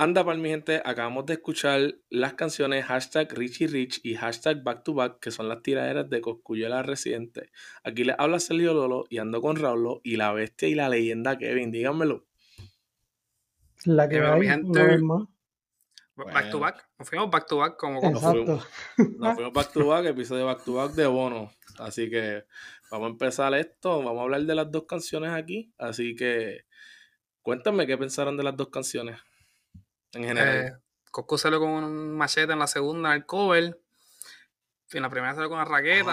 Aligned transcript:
Anda, 0.00 0.24
para 0.24 0.38
mi 0.38 0.48
gente, 0.48 0.80
acabamos 0.82 1.26
de 1.26 1.34
escuchar 1.34 1.94
las 2.08 2.32
canciones 2.32 2.86
hashtag 2.86 3.30
Richie 3.34 3.66
Rich 3.66 4.00
y 4.02 4.14
hashtag 4.14 4.62
Back 4.62 4.82
to 4.82 4.94
Back, 4.94 5.20
que 5.20 5.30
son 5.30 5.46
las 5.46 5.60
tiraderas 5.60 6.08
de 6.08 6.22
Coscuyuela 6.22 6.82
Residente. 6.82 7.50
Aquí 7.84 8.04
les 8.04 8.16
habla 8.18 8.40
Sergio 8.40 8.72
Lolo 8.72 9.04
y 9.10 9.18
ando 9.18 9.42
con 9.42 9.56
Raulo 9.56 10.00
y 10.02 10.16
la 10.16 10.32
bestia 10.32 10.68
y 10.68 10.74
la 10.74 10.88
leyenda 10.88 11.36
Kevin, 11.36 11.70
díganmelo. 11.70 12.24
La 13.84 14.08
que 14.08 14.20
va 14.20 14.40
gente, 14.40 14.98
más. 15.02 15.28
Back 16.16 16.50
to 16.50 16.60
back, 16.60 16.88
nos 16.98 17.06
fuimos 17.06 17.30
back 17.30 17.46
to 17.46 17.58
back 17.58 17.76
como 17.76 18.00
nos 18.00 18.22
fuimos, 18.22 18.66
nos 19.18 19.34
fuimos 19.34 19.52
back 19.52 19.70
to 19.70 19.86
back, 19.86 20.06
episodio 20.06 20.46
back 20.46 20.64
to 20.64 20.72
back 20.72 20.92
de 20.92 21.06
Bono. 21.06 21.50
Así 21.78 22.08
que 22.08 22.46
vamos 22.90 23.08
a 23.08 23.10
empezar 23.10 23.52
esto, 23.52 23.98
vamos 23.98 24.20
a 24.20 24.22
hablar 24.22 24.40
de 24.40 24.54
las 24.54 24.70
dos 24.70 24.84
canciones 24.86 25.30
aquí. 25.32 25.74
Así 25.76 26.16
que 26.16 26.64
cuéntame 27.42 27.86
qué 27.86 27.98
pensaron 27.98 28.38
de 28.38 28.44
las 28.44 28.56
dos 28.56 28.70
canciones 28.70 29.18
en 30.12 30.24
general. 30.24 30.56
Eh, 30.56 30.72
Cosco 31.10 31.38
salió 31.38 31.58
con 31.58 31.70
un 31.70 32.16
machete 32.16 32.52
en 32.52 32.58
la 32.58 32.66
segunda, 32.66 33.10
en 33.10 33.16
el 33.16 33.26
cover. 33.26 33.80
En 34.92 35.02
la 35.02 35.10
primera 35.10 35.34
salió 35.34 35.48
con 35.48 35.58
una 35.58 35.64
raqueta. 35.64 36.06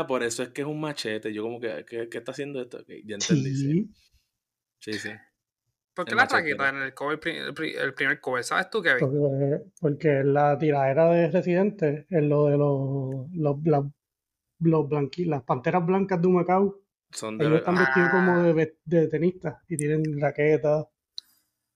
Ah, 0.00 0.06
por 0.06 0.22
eso 0.22 0.42
es 0.42 0.50
que 0.50 0.62
es 0.62 0.66
un 0.66 0.80
machete. 0.80 1.32
Yo 1.32 1.42
como 1.42 1.60
que, 1.60 1.84
¿qué, 1.88 2.08
qué 2.08 2.18
está 2.18 2.32
haciendo 2.32 2.60
esto? 2.60 2.84
ya 2.86 3.14
entendí. 3.14 3.54
Sí, 3.54 4.92
sí. 4.92 4.98
sí. 4.98 5.10
¿Por 5.94 6.06
qué 6.06 6.14
la 6.14 6.24
raqueta 6.24 6.70
en 6.70 6.76
el, 6.76 6.94
cover, 6.94 7.20
el, 7.24 7.94
primer 7.94 8.20
cover? 8.20 8.42
¿Sabes 8.42 8.70
tú, 8.70 8.80
Kevin? 8.80 9.00
Porque, 9.00 9.60
porque 9.78 10.24
la 10.24 10.56
tiradera 10.56 11.10
de 11.10 11.30
Residente 11.30 12.06
es 12.08 12.22
lo 12.22 12.46
de 12.46 12.56
los, 12.56 13.28
los, 13.32 13.56
los 14.60 15.10
las 15.26 15.42
panteras 15.42 15.84
blancas 15.84 16.22
de 16.22 16.28
Macao. 16.28 16.80
Son 17.10 17.36
de... 17.36 17.44
Ellos 17.44 17.58
están 17.58 17.74
vestidos 17.74 18.08
como 18.10 18.32
ah. 18.32 18.52
de, 18.54 18.78
de 18.84 19.08
tenistas 19.08 19.58
y 19.68 19.76
tienen 19.76 20.02
raquetas. 20.18 20.86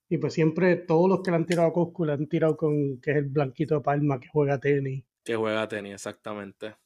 Y 0.09 0.19
pues 0.19 0.35
siempre 0.35 0.77
todos 0.77 1.09
los 1.09 1.23
que 1.23 1.31
le 1.31 1.37
han 1.37 1.47
tirado 1.47 1.69
a 1.69 1.73
Coscu 1.73 2.05
le 2.05 2.13
han 2.13 2.29
tirado 2.29 2.57
con 2.57 3.01
que 3.01 3.11
es 3.11 3.17
el 3.17 3.25
blanquito 3.25 3.77
de 3.77 3.81
Palma 3.81 4.21
que 4.21 4.29
juega 4.29 4.61
tenis. 4.61 5.05
Que 5.25 5.35
juega 5.35 5.67
tenis, 5.67 5.95
exactamente. 5.95 6.77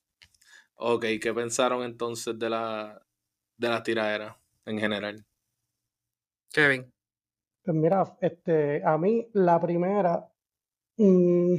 Ok, 0.74 1.04
¿qué 1.20 1.34
pensaron 1.34 1.82
entonces 1.82 2.38
de 2.38 2.48
la, 2.48 3.00
de 3.58 3.68
la 3.68 3.82
tiradera 3.82 4.40
en 4.64 4.78
general? 4.78 5.26
Kevin. 6.50 6.90
Pues 7.62 7.76
mira, 7.76 8.16
este, 8.20 8.82
a 8.82 8.96
mí 8.96 9.28
la 9.34 9.60
primera 9.60 10.26
mm, 10.96 11.56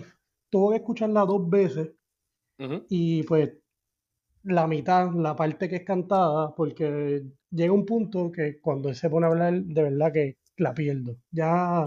tuve 0.50 0.74
que 0.74 0.82
escucharla 0.82 1.26
dos 1.26 1.50
veces 1.50 1.92
y 2.90 3.24
pues 3.24 3.54
la 4.44 4.68
mitad, 4.68 5.12
la 5.14 5.36
parte 5.36 5.68
que 5.68 5.78
es 5.78 5.84
cantada, 5.84 6.54
porque 6.54 7.24
llega 7.52 7.74
un 7.74 7.86
punto 7.86 8.32
que 8.32 8.60
cuando 8.60 8.90
él 8.90 8.96
se 8.96 9.10
pone 9.10 9.28
a 9.28 9.30
hablar, 9.30 9.54
de 9.62 9.84
verdad 9.84 10.12
que 10.12 10.38
la 10.58 10.74
pierdo. 10.74 11.18
Ya, 11.32 11.84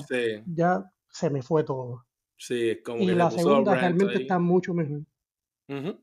ya 0.46 0.84
se 1.08 1.30
me 1.30 1.42
fue 1.42 1.64
todo. 1.64 2.06
Sí, 2.36 2.78
como 2.84 3.02
y 3.02 3.06
la 3.14 3.30
segunda 3.30 3.74
realmente 3.74 4.22
está 4.22 4.38
mucho 4.38 4.74
mejor. 4.74 5.02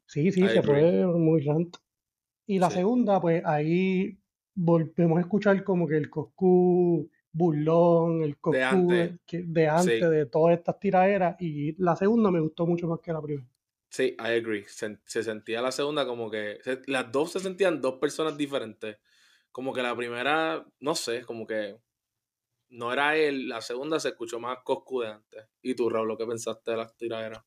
Sí, 0.07 0.31
sí, 0.31 0.47
se 0.47 0.61
fue 0.61 1.05
muy 1.05 1.41
rant. 1.41 1.77
Y 2.47 2.59
la 2.59 2.69
segunda, 2.69 3.21
pues 3.21 3.43
ahí 3.45 4.17
volvemos 4.53 5.17
a 5.17 5.21
escuchar 5.21 5.63
como 5.63 5.87
que 5.87 5.97
el 5.97 6.09
Coscu 6.09 7.09
burlón, 7.31 8.23
el 8.23 8.37
Coscu 8.37 8.57
de 8.57 8.63
antes, 8.63 9.19
de, 9.31 9.67
antes, 9.67 10.09
de 10.09 10.25
todas 10.25 10.57
estas 10.57 10.79
tiraderas. 10.79 11.35
Y 11.39 11.81
la 11.81 11.95
segunda 11.95 12.31
me 12.31 12.39
gustó 12.39 12.65
mucho 12.65 12.87
más 12.87 12.99
que 12.99 13.13
la 13.13 13.21
primera. 13.21 13.47
Sí, 13.89 14.15
I 14.19 14.39
agree. 14.39 14.65
Se, 14.67 14.97
se, 15.05 15.23
sentía 15.23 15.61
la 15.61 15.71
segunda 15.71 16.05
como 16.05 16.31
que. 16.31 16.59
las 16.87 17.11
dos 17.11 17.33
se 17.33 17.39
sentían 17.39 17.81
dos 17.81 17.95
personas 17.95 18.37
diferentes. 18.37 18.97
Como 19.51 19.73
que 19.73 19.81
la 19.81 19.95
primera, 19.95 20.65
no 20.79 20.95
sé, 20.95 21.23
como 21.23 21.45
que 21.45 21.77
no 22.69 22.93
era 22.93 23.15
él, 23.15 23.49
la 23.49 23.61
segunda 23.61 23.99
se 23.99 24.09
escuchó 24.09 24.39
más 24.39 24.59
Coscu 24.63 25.01
de 25.01 25.09
antes. 25.09 25.45
¿Y 25.61 25.75
tú, 25.75 25.89
Raúl, 25.89 26.17
qué 26.17 26.25
pensaste 26.25 26.71
de 26.71 26.77
las 26.77 26.95
tiraderas? 26.95 27.43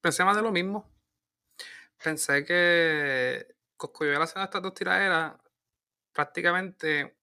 Pensé 0.00 0.24
más 0.24 0.36
de 0.36 0.42
lo 0.42 0.50
mismo. 0.50 0.90
Pensé 2.02 2.44
que 2.44 3.54
Coscu 3.76 4.04
iba 4.04 4.22
haciendo 4.22 4.44
estas 4.44 4.62
dos 4.62 4.74
tiraderas 4.74 5.34
prácticamente 6.12 7.16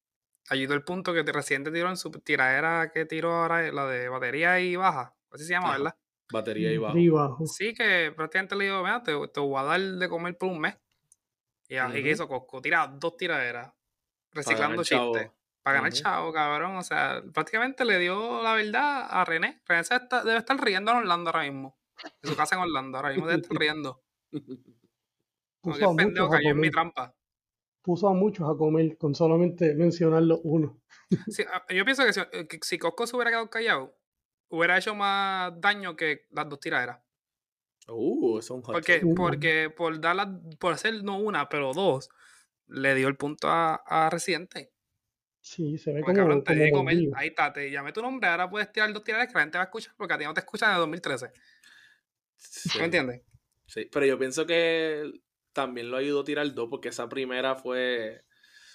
ayudó 0.50 0.74
el 0.74 0.84
punto 0.84 1.14
que 1.14 1.24
Residente 1.24 1.72
tiró 1.72 1.90
en 1.90 1.98
su 1.98 2.10
tiradera 2.12 2.92
que 2.94 3.06
tiró 3.06 3.34
ahora, 3.34 3.72
la 3.72 3.86
de 3.88 4.10
batería 4.10 4.60
y 4.60 4.76
baja. 4.76 5.16
Así 5.32 5.46
se 5.46 5.52
llama, 5.52 5.72
¿verdad? 5.72 5.96
Batería 6.32 6.72
y 6.72 6.78
baja. 6.78 7.38
Sí, 7.46 7.74
que 7.74 8.14
prácticamente 8.16 8.56
le 8.56 8.66
digo, 8.66 8.82
mira, 8.84 9.04
te, 9.04 9.14
voy 9.14 9.60
a 9.60 9.64
dar 9.64 9.82
de 9.82 10.10
comer 10.10 10.38
por 10.38 10.50
un 10.50 10.60
mes. 10.60 10.76
Y 11.68 11.76
así 11.76 12.02
que 12.02 12.12
hizo 12.12 12.28
Cosco, 12.28 12.62
tira 12.62 12.88
dos 12.88 13.18
tiraderas 13.18 13.74
reciclando 14.32 14.84
chistes. 14.84 15.32
Para 15.62 15.80
ganar 15.80 15.92
chavo, 15.92 16.32
cabrón. 16.32 16.78
O 16.78 16.84
sea, 16.84 17.22
prácticamente 17.34 17.84
le 17.84 18.00
dio 18.00 18.42
la 18.42 18.54
verdad 18.54 19.06
a 19.10 19.26
René. 19.26 19.62
René 19.68 19.84
debe 20.24 20.38
estar 20.38 20.58
riendo 20.64 20.92
en 20.92 20.98
Orlando 20.98 21.30
ahora 21.30 21.44
mismo. 21.44 21.78
En 22.22 22.30
su 22.30 22.38
casa 22.38 22.56
en 22.56 22.62
Orlando, 22.62 22.98
ahora 22.98 23.10
mismo 23.10 23.28
debe 23.28 23.42
estar 23.42 23.58
riendo. 23.58 24.02
Como 25.62 25.76
que 25.76 25.86
pendejo 25.98 26.30
cayó 26.30 26.52
en 26.52 26.60
mi 26.60 26.72
trampa. 26.72 27.14
Puso 27.82 28.08
a 28.08 28.14
muchos 28.14 28.50
a 28.50 28.58
comer 28.58 28.98
con 28.98 29.16
solamente 29.16 29.74
mencionarlo 29.76 30.40
uno. 30.44 30.82
Sí, 31.28 31.44
ah, 31.52 31.66
yo 31.70 31.86
pienso 31.86 32.06
que 32.06 32.14
si, 32.14 32.20
eh, 32.20 32.48
que 32.48 32.60
si 32.62 32.78
Cosco 32.78 33.08
se 33.08 33.16
hubiera 33.16 33.32
quedado 33.32 33.50
callado, 33.50 33.98
hubiera 34.50 34.78
hecho 34.78 34.94
más 34.94 35.54
daño 35.60 35.96
que 35.96 36.28
las 36.32 36.48
dos 36.50 36.60
tiraderas. 36.60 37.00
Uh, 37.88 38.40
es 38.40 38.50
un 38.50 38.62
porque, 38.62 39.02
porque 39.16 39.70
por 39.70 40.00
darla, 40.02 40.40
por 40.60 40.74
hacer 40.74 41.04
no 41.04 41.20
una, 41.20 41.48
pero 41.48 41.74
dos, 41.74 42.10
le 42.68 42.96
dio 42.96 43.08
el 43.08 43.16
punto 43.16 43.48
a, 43.48 43.76
a 43.76 44.10
Residente. 44.10 44.72
Sí, 45.40 45.78
se 45.78 45.94
ve 45.94 46.02
como, 46.02 46.14
cabrón, 46.14 46.44
te 46.44 46.72
comer. 46.72 46.98
Ahí 47.16 47.30
está, 47.30 47.54
te 47.54 47.72
llamé 47.72 47.94
tu 47.94 48.02
nombre, 48.02 48.30
ahora 48.30 48.50
puedes 48.50 48.72
tirar 48.72 48.92
dos 48.92 49.04
tiradas 49.04 49.28
que 49.28 49.34
la 49.34 49.40
gente 49.42 49.58
va 49.58 49.64
a 49.64 49.68
escuchar 49.68 49.94
porque 49.96 50.14
a 50.14 50.18
ti 50.18 50.26
no 50.26 50.34
te 50.34 50.42
escuchan 50.42 50.74
en 50.74 50.80
2013. 50.80 51.32
¿Me 52.78 52.86
entiendes? 52.86 53.22
Sí, 53.66 53.88
pero 53.92 54.06
yo 54.06 54.20
pienso 54.20 54.46
que 54.46 55.10
también 55.54 55.90
lo 55.90 55.98
ayudó 55.98 56.22
a 56.22 56.26
tirar 56.26 56.54
dos 56.54 56.68
porque 56.70 56.90
esa 56.90 57.08
primera 57.08 57.56
fue 57.56 58.24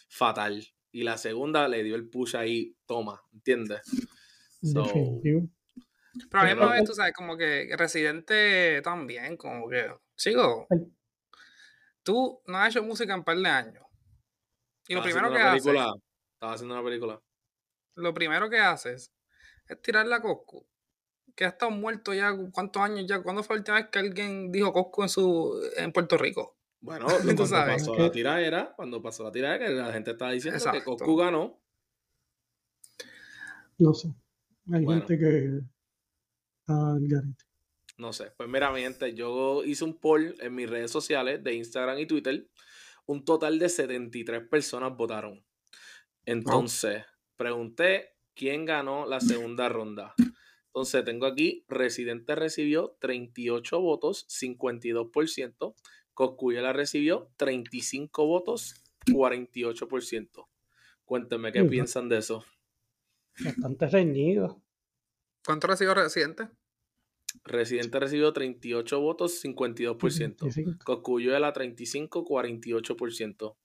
fatal 0.08 0.66
y 0.90 1.02
la 1.02 1.18
segunda 1.18 1.68
le 1.68 1.82
dio 1.82 1.94
el 1.94 2.08
push 2.08 2.36
ahí, 2.36 2.76
toma, 2.86 3.22
¿entiendes? 3.32 3.80
So, 4.62 4.84
el 6.14 6.28
problema 6.28 6.78
es, 6.78 6.84
tú 6.84 6.94
sabes, 6.94 7.12
como 7.14 7.36
que 7.36 7.74
Residente 7.76 8.82
también, 8.82 9.36
como 9.36 9.68
que, 9.68 9.94
sigo, 10.14 10.66
tú 12.02 12.42
no 12.46 12.58
has 12.58 12.70
hecho 12.70 12.82
música 12.82 13.14
en 13.14 13.20
un 13.20 13.24
par 13.24 13.38
de 13.38 13.48
años. 13.48 13.84
Y 14.88 14.94
lo 14.94 15.02
primero 15.02 15.30
que 15.30 15.38
haces. 15.38 15.66
Estaba 15.66 16.54
haciendo 16.54 16.74
una 16.74 16.84
película. 16.84 17.22
Lo 17.94 18.12
primero 18.12 18.50
que 18.50 18.58
haces 18.58 19.12
es 19.68 19.82
tirar 19.82 20.06
la 20.06 20.20
Cosco. 20.20 20.66
Que 21.34 21.46
ha 21.46 21.48
estado 21.48 21.70
muerto 21.70 22.12
ya, 22.12 22.36
¿cuántos 22.52 22.82
años 22.82 23.06
ya? 23.06 23.22
¿Cuándo 23.22 23.42
fue 23.42 23.56
la 23.56 23.60
última 23.60 23.76
vez 23.78 23.88
que 23.90 23.98
alguien 24.00 24.52
dijo 24.52 24.72
Cosco 24.72 25.02
en, 25.02 25.08
su, 25.08 25.70
en 25.76 25.92
Puerto 25.92 26.18
Rico? 26.18 26.58
Bueno, 26.80 27.06
cuando 27.22 27.46
pasó 27.46 27.96
la 27.96 28.10
tiradera, 28.10 28.72
cuando 28.76 29.00
pasó 29.00 29.24
la 29.24 29.32
tiradera, 29.32 29.66
que 29.66 29.72
la 29.72 29.92
gente 29.92 30.10
estaba 30.10 30.32
diciendo 30.32 30.62
que 30.72 30.82
Cosco 30.82 31.16
ganó. 31.16 31.58
No 33.78 33.94
sé. 33.94 34.12
Hay 34.72 34.84
gente 34.84 35.18
que. 35.18 35.60
Ah, 36.68 36.96
no 37.98 38.12
sé. 38.12 38.32
Pues 38.36 38.48
mira, 38.48 38.72
mi 38.72 38.80
gente, 38.80 39.14
yo 39.14 39.64
hice 39.64 39.84
un 39.84 39.98
poll 39.98 40.34
en 40.40 40.54
mis 40.54 40.68
redes 40.68 40.90
sociales 40.90 41.42
de 41.42 41.54
Instagram 41.54 41.98
y 41.98 42.06
Twitter. 42.06 42.48
Un 43.06 43.24
total 43.24 43.58
de 43.58 43.68
73 43.68 44.48
personas 44.48 44.96
votaron. 44.96 45.44
Entonces, 46.24 47.04
pregunté 47.36 48.16
quién 48.34 48.64
ganó 48.64 49.06
la 49.06 49.20
segunda 49.20 49.68
ronda. 49.68 50.14
Entonces, 50.66 51.04
tengo 51.04 51.26
aquí, 51.26 51.64
Residente 51.68 52.34
recibió 52.34 52.96
38 53.00 53.80
votos, 53.80 54.26
52%. 54.28 55.74
Coscuyela 56.14 56.72
recibió 56.72 57.30
35 57.36 58.26
votos, 58.26 58.82
48%. 59.06 60.48
Cuéntenme 61.04 61.52
qué 61.52 61.64
piensan 61.64 62.08
de 62.08 62.18
eso. 62.18 62.44
Bastante 63.38 63.86
reñido. 63.88 64.61
¿Cuánto 65.44 65.66
recibió 65.66 65.94
Residente? 65.94 66.48
Residente 67.44 67.98
recibió 67.98 68.32
38 68.32 69.00
votos, 69.00 69.42
52%. 69.44 70.78
Coscuyuela 70.84 71.52
35, 71.52 72.24
48%. 72.24 73.56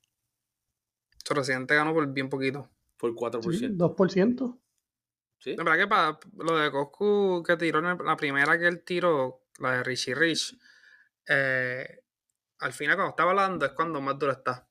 Residente 1.30 1.76
ganó 1.76 1.94
por 1.94 2.12
bien 2.14 2.30
poquito. 2.30 2.70
Por 2.98 3.14
4%. 3.14 3.76
2%. 3.76 4.60
¿Sí? 5.40 5.56
La 5.56 5.64
verdad 5.64 5.78
que 5.78 5.88
para 5.88 6.20
lo 6.38 6.58
de 6.58 6.72
Coscu 6.72 7.44
que 7.46 7.58
tiró 7.58 7.82
la 7.82 8.18
primera 8.18 8.58
que 8.58 8.68
él 8.68 8.84
tiró, 8.84 9.44
la 9.60 9.74
de 9.74 9.84
Richie 9.84 10.16
Rich, 10.16 10.58
eh, 11.28 12.04
al 12.60 12.74
final 12.74 12.96
cuando 12.96 13.12
estaba 13.12 13.32
hablando 13.32 13.66
es 13.66 13.74
cuando 13.74 14.02
más 14.02 14.18
duro 14.18 14.32
está. 14.32 14.68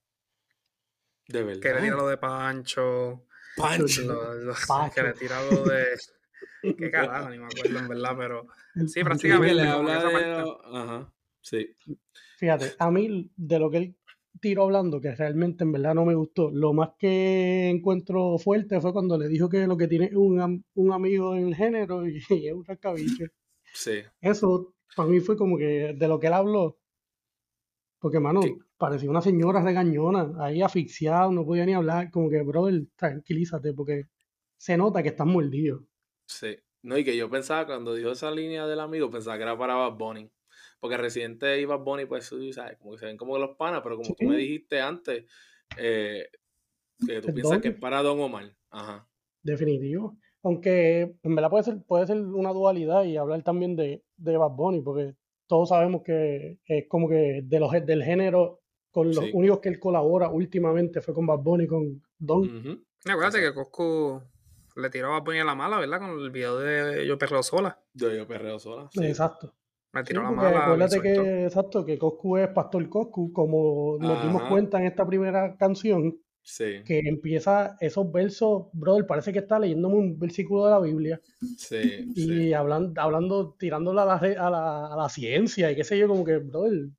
De 1.29 1.43
verdad. 1.43 1.61
Que 1.61 1.75
le 1.75 1.81
tira 1.82 1.97
lo 1.97 2.08
de 2.08 2.17
Pancho. 2.17 3.26
Pancho. 3.56 4.03
Que 4.93 5.03
le 5.03 5.12
tira 5.12 5.41
lo 5.43 5.62
de... 5.64 5.97
Qué 6.79 6.91
carajo, 6.91 7.31
ni 7.31 7.38
me 7.38 7.47
acuerdo 7.47 7.79
en 7.79 7.88
verdad, 7.88 8.17
pero 8.17 8.47
sí, 8.87 9.03
prácticamente. 9.03 9.55
Le 9.55 9.69
habla 9.69 10.05
de... 10.05 10.56
Ajá, 10.64 11.12
sí. 11.41 11.76
Fíjate, 12.38 12.73
a 12.79 12.91
mí 12.91 13.31
de 13.37 13.58
lo 13.58 13.70
que 13.70 13.76
él 13.79 13.97
tiro 14.41 14.64
hablando, 14.64 15.00
que 15.00 15.14
realmente 15.14 15.64
en 15.64 15.73
verdad 15.73 15.94
no 15.94 16.05
me 16.05 16.14
gustó. 16.14 16.50
Lo 16.50 16.73
más 16.73 16.91
que 16.99 17.69
encuentro 17.69 18.38
fuerte 18.38 18.81
fue 18.81 18.93
cuando 18.93 19.19
le 19.19 19.29
dijo 19.29 19.49
que 19.49 19.67
lo 19.67 19.76
que 19.76 19.88
tiene 19.88 20.06
es 20.06 20.14
un, 20.14 20.64
un 20.75 20.93
amigo 20.93 21.35
en 21.35 21.49
el 21.49 21.55
género 21.55 22.06
y, 22.06 22.19
es 22.49 22.53
un 22.53 22.64
rascabiche. 22.64 23.29
Sí. 23.73 24.03
Eso 24.20 24.75
para 24.94 25.08
mí 25.08 25.20
fue 25.20 25.37
como 25.37 25.58
que 25.58 25.94
de 25.97 26.08
lo 26.08 26.19
que 26.19 26.26
él 26.29 26.32
habló. 26.32 26.79
Porque, 27.99 28.20
mano, 28.20 28.41
parecía 28.76 29.11
una 29.11 29.23
señora 29.23 29.62
regañona, 29.62 30.32
ahí 30.38 30.62
asfixiada, 30.62 31.31
no 31.31 31.44
podía 31.44 31.67
ni 31.67 31.75
hablar. 31.75 32.11
Como 32.11 32.29
que, 32.29 32.43
brother, 32.43 32.87
tranquilízate, 32.94 33.73
porque 33.73 34.05
se 34.56 34.76
nota 34.76 35.03
que 35.03 35.08
estás 35.08 35.26
mordido. 35.26 35.85
Sí. 36.26 36.56
No, 36.82 36.96
y 36.96 37.05
que 37.05 37.17
yo 37.17 37.28
pensaba, 37.28 37.67
cuando 37.67 37.94
dijo 37.94 38.11
esa 38.11 38.31
línea 38.31 38.67
del 38.67 38.81
amigo, 38.81 39.11
pensaba 39.11 39.37
que 39.37 39.43
era 39.43 39.58
para 39.58 39.75
Bad 39.75 39.94
Bunny. 39.94 40.31
Porque 40.78 40.96
Residente 40.96 41.61
y 41.61 41.64
Bad 41.64 41.81
Bunny, 41.81 42.06
pues, 42.06 42.31
¿sabes? 42.52 42.76
Como 42.78 42.93
que 42.93 42.99
se 42.99 43.06
ven 43.06 43.17
como 43.17 43.38
los 43.38 43.56
panas, 43.56 43.81
pero 43.82 43.96
como 43.96 44.14
tú 44.14 44.26
me 44.26 44.37
dijiste 44.37 44.81
antes, 44.81 45.25
eh, 45.78 46.28
que 47.05 47.20
tú 47.20 47.32
piensas 47.34 47.61
que 47.61 47.69
es 47.69 47.75
para 47.75 48.02
Don 48.02 48.20
Omar. 48.20 48.55
Ajá. 48.70 49.08
Definitivo. 49.43 50.17
Aunque 50.43 51.17
en 51.23 51.34
verdad 51.34 51.50
puede 51.50 51.64
ser, 51.64 51.82
puede 51.82 52.06
ser 52.06 52.19
una 52.19 52.52
dualidad 52.52 53.05
y 53.05 53.17
hablar 53.17 53.43
también 53.43 53.75
de, 53.75 54.05
de 54.17 54.37
Bad 54.37 54.52
Bunny, 54.52 54.82
porque 54.82 55.14
todos 55.49 55.70
sabemos 55.70 56.02
que 56.02 56.58
es 56.67 56.87
como 56.88 57.08
que 57.08 57.43
de 57.43 57.61
los 57.61 57.72
del 57.72 58.05
género, 58.05 58.61
con 58.90 59.08
los 59.08 59.25
únicos 59.32 59.58
que 59.58 59.69
él 59.69 59.81
colabora 59.81 60.31
últimamente 60.31 61.00
fue 61.00 61.14
con 61.14 61.26
Bad 61.26 61.40
Bunny, 61.40 61.67
con 61.67 62.02
Don. 62.19 62.84
Acuérdate 63.05 63.40
que 63.40 63.55
Cosco 63.55 64.22
le 64.76 64.90
tiró 64.90 65.14
a 65.14 65.19
a 65.19 65.44
la 65.44 65.55
mala, 65.55 65.78
¿verdad? 65.78 66.00
Con 66.00 66.20
el 66.20 66.31
video 66.31 66.58
de 66.58 67.06
Yo 67.06 67.19
Perreo 67.19 67.43
Sola. 67.43 67.81
De 67.93 68.17
Yo 68.17 68.26
Perreo 68.26 68.58
Sola. 68.58 68.88
Exacto. 69.00 69.55
Me 69.93 70.05
tiró 70.05 70.23
la 70.23 70.31
mala. 70.31 70.64
Acuérdate 70.64 71.00
que, 71.00 71.44
exacto, 71.44 71.84
que 71.84 71.99
Coscu 71.99 72.37
es 72.37 72.49
Pastor 72.49 72.87
Coscu, 72.88 73.32
como 73.32 73.96
nos 73.99 74.23
dimos 74.23 74.43
cuenta 74.44 74.78
en 74.78 74.87
esta 74.87 75.06
primera 75.06 75.56
canción. 75.56 76.19
Sí. 76.43 76.84
Que 76.84 77.00
empieza 77.00 77.76
esos 77.81 78.12
versos, 78.12 78.67
brother, 78.73 79.05
parece 79.05 79.32
que 79.32 79.40
está 79.40 79.58
leyéndome 79.58 79.96
un 79.96 80.19
versículo 80.19 80.67
de 80.67 80.70
la 80.70 80.79
Biblia. 80.79 81.20
Sí. 81.56 82.05
Y 82.14 82.52
Hablando, 82.52 83.00
hablando, 83.00 83.56
tirándola 83.58 84.02
a 84.02 84.06
la, 84.06 84.14
a, 84.14 84.50
la, 84.50 84.87
a 84.93 84.96
la 84.96 85.08
ciencia 85.08 85.72
y 85.72 85.75
qué 85.75 85.82
sé 85.82 85.99
yo, 85.99 86.06
como 86.06 86.25
que, 86.25 86.37
brother, 86.37 86.90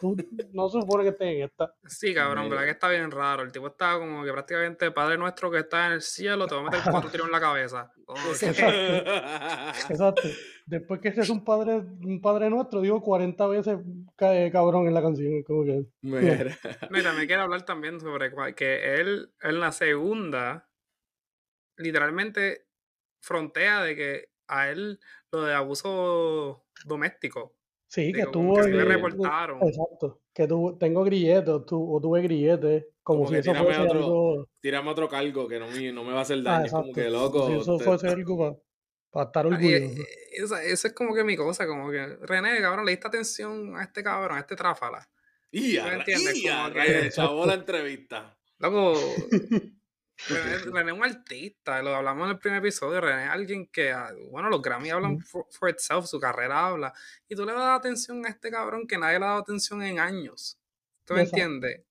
Tú 0.00 0.16
no 0.52 0.68
supone 0.68 1.04
que 1.04 1.10
estés 1.10 1.28
en 1.28 1.42
esta. 1.42 1.74
Sí, 1.86 2.14
cabrón, 2.14 2.48
verdad 2.48 2.64
que 2.64 2.70
está 2.70 2.88
bien 2.88 3.10
raro. 3.10 3.42
El 3.42 3.52
tipo 3.52 3.66
está 3.66 3.98
como 3.98 4.24
que 4.24 4.32
prácticamente 4.32 4.90
Padre 4.90 5.18
nuestro 5.18 5.50
que 5.50 5.58
está 5.58 5.86
en 5.86 5.92
el 5.92 6.02
cielo, 6.02 6.46
te 6.46 6.54
va 6.54 6.62
a 6.62 6.64
meter 6.64 6.80
cuatro 6.90 7.10
tiros 7.10 7.26
en 7.26 7.32
la 7.32 7.40
cabeza. 7.40 7.92
Exacto. 9.90 10.22
Después 10.64 11.00
que 11.00 11.08
es 11.08 11.28
un 11.28 11.44
padre, 11.44 11.74
un 11.76 12.20
padre 12.20 12.48
nuestro, 12.48 12.80
digo 12.80 13.02
40 13.02 13.46
veces 13.48 13.78
cae 14.16 14.50
cabrón 14.50 14.86
en 14.86 14.94
la 14.94 15.02
canción. 15.02 15.42
Como 15.42 15.64
que, 15.64 15.84
Mira. 16.00 16.56
Mira, 16.90 17.12
me 17.12 17.26
quiero 17.26 17.42
hablar 17.42 17.64
también 17.64 18.00
sobre 18.00 18.32
que 18.54 19.00
él 19.00 19.32
en 19.42 19.60
la 19.60 19.72
segunda 19.72 20.68
literalmente 21.76 22.66
frontea 23.20 23.82
de 23.82 23.96
que 23.96 24.28
a 24.48 24.70
él 24.70 25.00
lo 25.32 25.42
de 25.42 25.54
abuso 25.54 26.64
doméstico 26.84 27.55
Sí, 27.88 28.12
que 28.12 28.26
tuvo. 28.26 28.56
Que 28.56 28.84
reportaron. 28.84 29.62
Exacto. 29.62 30.20
Que 30.34 30.46
tuvo, 30.46 30.76
tengo 30.76 31.04
grilletes, 31.04 31.66
tu, 31.66 31.94
o 31.94 32.00
tuve 32.00 32.22
grilletes. 32.22 32.86
Como, 33.02 33.28
si 33.28 33.36
eso 33.36 33.54
fuese 33.54 33.80
otro, 33.80 33.98
algo. 33.98 34.48
Tírame 34.60 34.90
otro 34.90 35.08
cargo 35.08 35.46
que 35.46 35.60
no 35.60 35.68
me, 35.68 35.92
no 35.92 36.02
me 36.02 36.12
va 36.12 36.18
a 36.18 36.22
hacer 36.22 36.42
daño. 36.42 36.66
Ah, 36.66 36.70
como 36.70 36.92
que 36.92 37.08
loco. 37.08 37.46
Si 37.46 37.54
eso 37.54 37.78
fuese 37.78 38.08
algo 38.08 38.60
para, 39.10 39.26
estar 39.26 39.46
orgulloso. 39.46 40.02
Esa, 40.32 40.62
es 40.64 40.92
como 40.92 41.14
que 41.14 41.22
mi 41.22 41.36
cosa, 41.36 41.66
como 41.66 41.90
que. 41.90 42.04
René, 42.22 42.60
cabrón, 42.60 42.84
le 42.84 42.92
diste 42.92 43.06
atención 43.06 43.76
a 43.76 43.84
este 43.84 44.02
cabrón, 44.02 44.36
a 44.36 44.40
este 44.40 44.56
tráfala. 44.56 45.08
Y 45.52 45.76
a, 45.76 45.98
y 46.06 46.48
a, 46.48 46.72
que... 46.74 47.10
chavó 47.10 47.46
la 47.46 47.54
entrevista. 47.54 48.36
Loco, 48.58 48.98
René, 50.72 50.92
es 50.92 50.96
un 50.96 51.04
artista, 51.04 51.82
lo 51.82 51.94
hablamos 51.94 52.24
en 52.24 52.30
el 52.32 52.38
primer 52.38 52.58
episodio. 52.60 53.00
René 53.00 53.24
es 53.24 53.30
alguien 53.30 53.66
que, 53.66 53.92
ah, 53.92 54.12
bueno, 54.30 54.48
los 54.48 54.62
Grammy 54.62 54.90
hablan 54.90 55.20
for, 55.20 55.68
itself, 55.68 56.06
su 56.06 56.18
carrera 56.18 56.66
habla. 56.66 56.92
Y 57.28 57.36
tú 57.36 57.44
le 57.44 57.52
das 57.52 57.78
atención 57.78 58.24
a 58.24 58.30
este 58.30 58.50
cabrón 58.50 58.86
que 58.86 58.98
nadie 58.98 59.18
le 59.18 59.24
ha 59.24 59.28
dado 59.28 59.40
atención 59.40 59.82
en 59.82 59.98
años. 59.98 60.58
¿Tú 61.04 61.14
me 61.14 61.22
entiendes? 61.22 61.82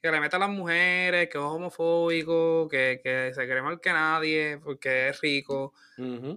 Que 0.00 0.10
le 0.10 0.20
mete 0.20 0.36
a 0.36 0.38
las 0.38 0.50
mujeres, 0.50 1.28
que 1.28 1.38
es 1.38 1.44
homofóbico, 1.44 2.68
que, 2.68 3.00
que 3.02 3.32
se 3.34 3.46
cree 3.46 3.62
mal 3.62 3.80
que 3.80 3.92
nadie 3.92 4.58
porque 4.62 5.08
es 5.08 5.20
rico. 5.20 5.74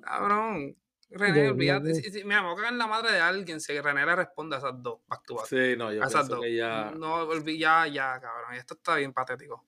Cabrón, 0.02 0.76
René, 1.10 1.50
olvídate. 1.50 1.94
Si, 1.96 2.24
me 2.24 2.42
voy 2.42 2.66
a 2.66 2.70
en 2.70 2.78
la 2.78 2.88
madre 2.88 3.14
de 3.14 3.20
alguien 3.20 3.62
si 3.62 3.80
René 3.80 4.06
le 4.06 4.16
responde 4.16 4.56
a 4.56 4.60
esas 4.60 4.74
dos, 4.82 5.00
back 5.08 5.24
to 5.26 5.36
back. 5.36 5.46
Sí, 5.46 5.76
no, 5.78 5.92
yo 5.94 6.04
a 6.04 6.08
esas 6.08 6.28
dos. 6.28 6.42
Que 6.42 6.56
ya... 6.56 6.92
No, 6.98 7.34
ya, 7.46 7.88
ya, 7.88 8.20
cabrón. 8.20 8.56
Esto 8.56 8.74
está 8.74 8.96
bien 8.96 9.14
patético. 9.14 9.66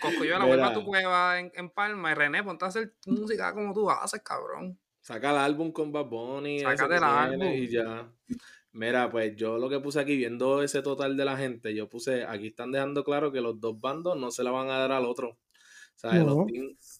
Coscuyuela, 0.00 0.44
vuelve 0.44 0.62
a 0.62 0.72
tu 0.72 0.84
cueva 0.84 1.38
en, 1.38 1.52
en, 1.54 1.70
Palma 1.70 2.12
y 2.12 2.14
René, 2.14 2.42
ponte 2.42 2.64
a 2.64 2.68
hacer 2.68 2.94
música 3.06 3.52
como 3.52 3.72
tú 3.72 3.90
haces, 3.90 4.22
cabrón. 4.22 4.78
Saca 5.00 5.32
el 5.32 5.36
álbum 5.36 5.70
con 5.70 5.92
Bad 5.92 6.06
Bunny. 6.06 6.60
Sácate 6.60 6.96
el 6.96 7.04
álbum. 7.04 7.46
Y 7.46 7.68
ya. 7.68 8.10
Mira, 8.72 9.10
pues 9.10 9.36
yo 9.36 9.58
lo 9.58 9.68
que 9.68 9.78
puse 9.80 10.00
aquí, 10.00 10.16
viendo 10.16 10.62
ese 10.62 10.82
total 10.82 11.16
de 11.16 11.24
la 11.24 11.36
gente, 11.36 11.74
yo 11.74 11.88
puse, 11.88 12.24
aquí 12.24 12.48
están 12.48 12.72
dejando 12.72 13.04
claro 13.04 13.30
que 13.30 13.40
los 13.40 13.60
dos 13.60 13.78
bandos 13.78 14.18
no 14.18 14.30
se 14.30 14.42
la 14.42 14.50
van 14.50 14.68
a 14.68 14.78
dar 14.78 14.92
al 14.92 15.04
otro. 15.04 15.38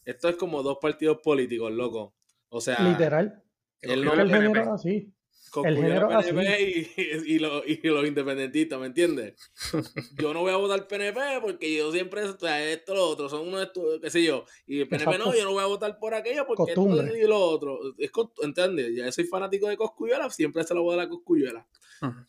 esto 0.04 0.28
es 0.28 0.36
como 0.36 0.62
dos 0.62 0.78
partidos 0.80 1.18
políticos, 1.22 1.72
loco. 1.72 2.14
O 2.48 2.60
sea, 2.60 2.78
literal. 2.80 3.42
El, 3.80 4.06
el 4.06 4.30
género 4.30 4.74
así 4.74 5.12
el 5.62 5.76
género 5.76 6.08
PNP 6.08 6.90
y, 6.96 7.34
y, 7.34 7.38
los, 7.38 7.62
y, 7.66 7.80
los, 7.88 8.06
independentistas, 8.06 8.80
¿me 8.80 8.86
entiendes? 8.86 9.34
yo 10.18 10.34
no 10.34 10.40
voy 10.40 10.52
a 10.52 10.56
votar 10.56 10.86
PNP 10.86 11.20
porque 11.40 11.76
yo 11.76 11.92
siempre, 11.92 12.22
o 12.22 12.38
sea, 12.38 12.64
esto, 12.70 12.94
lo 12.94 13.08
otro, 13.08 13.28
son 13.28 13.48
unos, 13.48 13.70
qué 14.00 14.10
sé 14.10 14.22
yo, 14.22 14.44
y 14.66 14.80
el 14.80 14.88
PNP 14.88 15.18
no, 15.18 15.34
yo 15.34 15.44
no 15.44 15.52
voy 15.52 15.62
a 15.62 15.66
votar 15.66 15.98
por 15.98 16.14
aquello 16.14 16.46
porque 16.46 16.72
esto 16.72 17.16
y 17.16 17.26
lo 17.26 17.38
otro. 17.38 17.78
Es, 17.98 18.10
¿Entiendes? 18.42 18.94
Ya 18.94 19.10
soy 19.12 19.24
fanático 19.24 19.68
de 19.68 19.76
Coscuyuela, 19.76 20.30
siempre 20.30 20.64
se 20.64 20.74
lo 20.74 20.82
voy 20.82 20.94
a 20.94 20.96
dar 20.98 21.06
a 21.06 21.08
Coscuyuela. 21.10 21.66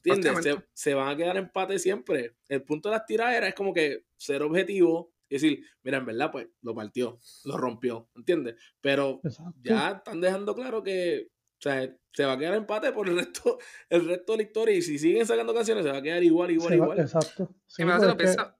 ¿Entiendes? 0.03 0.43
Se, 0.43 0.55
se, 0.73 0.93
van 0.93 1.09
a 1.09 1.17
quedar 1.17 1.37
empate 1.37 1.79
siempre. 1.79 2.35
El 2.47 2.63
punto 2.63 2.89
de 2.89 2.95
las 2.95 3.05
tiraderas 3.05 3.49
es 3.49 3.55
como 3.55 3.73
que 3.73 4.05
ser 4.17 4.41
objetivo 4.43 5.15
y 5.29 5.35
decir, 5.35 5.65
mira, 5.83 5.97
en 5.97 6.05
verdad, 6.05 6.31
pues 6.31 6.47
lo 6.61 6.75
partió, 6.75 7.19
lo 7.45 7.57
rompió, 7.57 8.09
¿entiendes? 8.15 8.55
Pero 8.79 9.21
ya 9.63 9.91
están 9.91 10.21
dejando 10.21 10.53
claro 10.55 10.83
que 10.83 11.29
o 11.57 11.61
sea, 11.61 11.95
se 12.13 12.25
va 12.25 12.33
a 12.33 12.37
quedar 12.37 12.55
empate 12.55 12.91
por 12.91 13.09
el 13.09 13.17
resto, 13.17 13.57
el 13.89 14.07
resto 14.07 14.33
de 14.33 14.37
la 14.37 14.43
historia. 14.43 14.75
Y 14.75 14.81
si 14.81 14.99
siguen 14.99 15.25
sacando 15.25 15.53
canciones, 15.53 15.83
se 15.85 15.91
va 15.91 15.97
a 15.97 16.01
quedar 16.01 16.23
igual, 16.23 16.51
igual, 16.51 16.73
igual. 16.73 16.99
exacto. 16.99 17.55
Sí, 17.67 17.83
y 17.83 17.85
lo 17.85 18.17
piensa, 18.17 18.57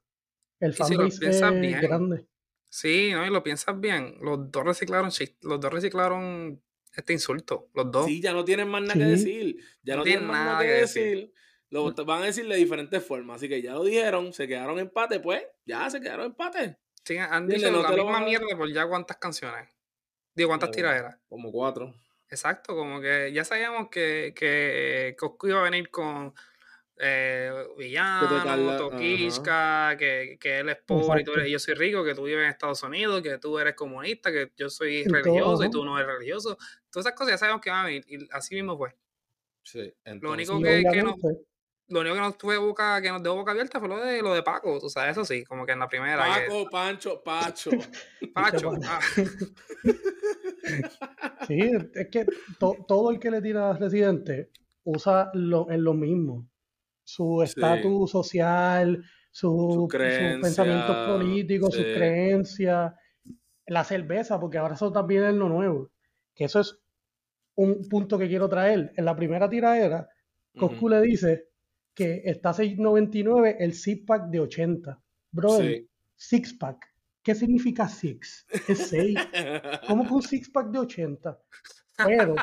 el 0.59 0.73
fanbase 0.73 1.29
es 1.29 1.59
bien, 1.59 1.81
grande. 1.81 2.27
Sí, 2.69 3.11
no, 3.13 3.25
y 3.25 3.29
lo 3.29 3.43
piensas 3.43 3.79
bien. 3.79 4.17
Los 4.21 4.51
dos 4.51 4.63
reciclaron, 4.63 5.09
los 5.41 5.59
dos 5.59 5.73
reciclaron 5.73 6.61
este 6.93 7.13
insulto. 7.13 7.69
Los 7.73 7.91
dos. 7.91 8.05
Sí, 8.05 8.21
ya 8.21 8.33
no 8.33 8.43
tienen 8.43 8.67
más 8.67 8.81
nada 8.81 8.93
que 8.95 9.05
decir. 9.05 9.57
Ya 9.83 9.95
no, 9.95 10.03
tienen 10.03 10.25
más 10.25 10.45
nada 10.45 10.61
que 10.61 10.71
decir. 10.71 11.33
Lo 11.69 11.93
van 11.93 12.23
a 12.23 12.25
decir 12.25 12.47
de 12.47 12.55
diferentes 12.55 13.03
formas. 13.03 13.37
Así 13.37 13.49
que 13.49 13.61
ya 13.61 13.73
lo 13.73 13.83
dijeron, 13.83 14.33
se 14.33 14.47
quedaron 14.47 14.79
empate, 14.79 15.19
pues 15.19 15.43
ya 15.65 15.89
se 15.89 15.99
quedaron 15.99 16.27
empate. 16.27 16.77
Sí, 17.03 17.17
han 17.17 17.47
dicho 17.47 17.69
la 17.71 17.91
misma 17.91 18.21
mierda 18.21 18.57
por 18.57 18.71
ya 18.71 18.87
cuántas 18.87 19.17
canciones. 19.17 19.69
Digo, 20.33 20.49
¿cuántas 20.49 20.71
tiraderas? 20.71 21.17
Como 21.27 21.51
cuatro. 21.51 21.93
Exacto, 22.29 22.75
como 22.75 22.99
que 23.01 23.31
ya 23.33 23.45
sabíamos 23.45 23.89
que, 23.89 24.33
que 24.35 25.15
Coscu 25.17 25.47
iba 25.47 25.59
a 25.59 25.63
venir 25.63 25.89
con 25.89 26.33
eh, 26.97 27.51
Villano, 27.77 28.77
Toquisca, 28.77 29.95
que, 29.97 30.37
que 30.39 30.59
él 30.59 30.69
es 30.69 30.77
pobre 30.77 31.21
y, 31.21 31.23
tú 31.23 31.33
eres, 31.33 31.51
yo 31.51 31.59
soy 31.59 31.73
rico, 31.73 32.03
que 32.03 32.15
tú 32.15 32.23
vives 32.23 32.43
en 32.43 32.49
Estados 32.49 32.81
Unidos, 32.83 33.21
que 33.21 33.37
tú 33.37 33.59
eres 33.59 33.75
comunista, 33.75 34.31
que 34.31 34.51
yo 34.55 34.69
soy 34.69 35.03
religioso 35.03 35.63
y 35.63 35.69
tú 35.69 35.83
no 35.83 35.97
eres 35.97 36.13
religioso. 36.13 36.57
Todas 36.89 37.07
esas 37.07 37.17
cosas 37.17 37.33
ya 37.33 37.37
sabíamos 37.37 37.61
que 37.61 37.69
iban 37.69 37.81
a 37.81 37.85
venir 37.85 38.05
y 38.07 38.27
así 38.31 38.55
mismo 38.55 38.77
fue. 38.77 38.95
Sí, 39.61 39.93
lo 40.05 40.31
único 40.31 40.61
que, 40.61 40.83
que 40.91 41.03
nos, 41.03 41.15
lo 41.87 41.99
único 41.99 42.15
que 42.15 42.21
nos 42.21 42.37
tuve 42.37 42.57
boca, 42.57 43.01
que 43.01 43.09
nos 43.09 43.21
dejó 43.21 43.35
boca 43.35 43.51
abierta 43.51 43.79
fue 43.79 43.87
lo 43.87 43.99
de 43.99 44.21
lo 44.21 44.33
de 44.33 44.41
Paco, 44.41 44.79
tú 44.79 44.89
sabes, 44.89 45.11
eso 45.11 45.23
sí, 45.23 45.43
como 45.43 45.65
que 45.65 45.73
en 45.73 45.79
la 45.79 45.87
primera. 45.87 46.25
Paco, 46.25 46.69
Pancho, 46.69 47.21
Pacho. 47.23 47.71
Pacho. 48.33 48.71
Ah. 48.83 48.99
Sí, 51.47 51.59
es 51.93 52.07
que 52.07 52.25
todo 52.57 53.11
el 53.11 53.19
que 53.19 53.29
le 53.29 53.39
tira 53.39 53.69
a 53.69 53.73
Residente 53.73 54.49
usa 54.83 55.29
lo, 55.33 55.69
en 55.69 55.83
lo 55.83 55.93
mismo. 55.93 56.49
Su 57.03 57.43
estatus 57.43 58.09
social, 58.09 59.03
su, 59.29 59.87
sus 59.87 59.99
pensamientos 60.41 61.07
políticos, 61.07 61.75
sus 61.75 61.83
creencias, 61.83 62.93
la 63.67 63.83
cerveza, 63.83 64.39
porque 64.39 64.57
ahora 64.57 64.73
eso 64.73 64.91
también 64.91 65.23
es 65.25 65.35
lo 65.35 65.49
nuevo. 65.49 65.91
Que 66.33 66.45
eso 66.45 66.59
es 66.61 66.79
un 67.53 67.87
punto 67.87 68.17
que 68.17 68.27
quiero 68.27 68.49
traer. 68.49 68.91
En 68.95 69.05
la 69.05 69.15
primera 69.15 69.47
tiradera, 69.47 70.09
Coscu 70.57 70.89
le 70.89 71.01
dice 71.01 71.49
que 71.95 72.21
está 72.25 72.51
6.99 72.51 73.55
el 73.59 73.73
six 73.73 74.05
pack 74.05 74.29
de 74.29 74.41
80. 74.41 75.01
Brother, 75.31 75.85
six 76.15 76.53
pack. 76.53 76.93
¿Qué 77.23 77.33
significa 77.33 77.87
six? 77.87 78.45
Es 78.67 78.89
6. 78.89 79.17
¿Cómo 79.87 80.05
que 80.05 80.13
un 80.13 80.21
six 80.21 80.49
pack 80.49 80.67
de 80.67 80.79
80? 80.79 81.39
Pero 82.05 82.35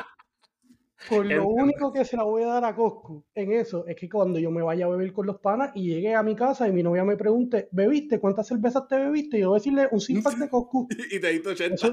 Por 1.09 1.25
lo 1.25 1.47
único 1.47 1.93
que 1.93 2.03
se 2.03 2.17
la 2.17 2.23
voy 2.23 2.43
a 2.43 2.47
dar 2.47 2.65
a 2.65 2.75
Coscu 2.75 3.23
en 3.35 3.53
eso 3.53 3.85
es 3.87 3.95
que 3.95 4.09
cuando 4.09 4.39
yo 4.39 4.51
me 4.51 4.61
vaya 4.61 4.85
a 4.85 4.89
beber 4.89 5.13
con 5.13 5.27
los 5.27 5.39
panas 5.39 5.71
y 5.75 5.87
llegue 5.87 6.15
a 6.15 6.23
mi 6.23 6.35
casa 6.35 6.67
y 6.67 6.71
mi 6.71 6.81
novia 6.81 7.03
me 7.03 7.15
pregunte, 7.15 7.69
¿bebiste? 7.71 8.19
¿Cuántas 8.19 8.47
cervezas 8.47 8.87
te 8.87 8.97
bebiste? 8.97 9.37
Y 9.37 9.41
yo 9.41 9.49
voy 9.49 9.57
a 9.57 9.59
decirle 9.59 9.87
un 9.91 10.01
six 10.01 10.39
de 10.39 10.49
Coscu. 10.49 10.87
y 11.11 11.19
te 11.19 11.29
diste 11.29 11.49
80. 11.49 11.87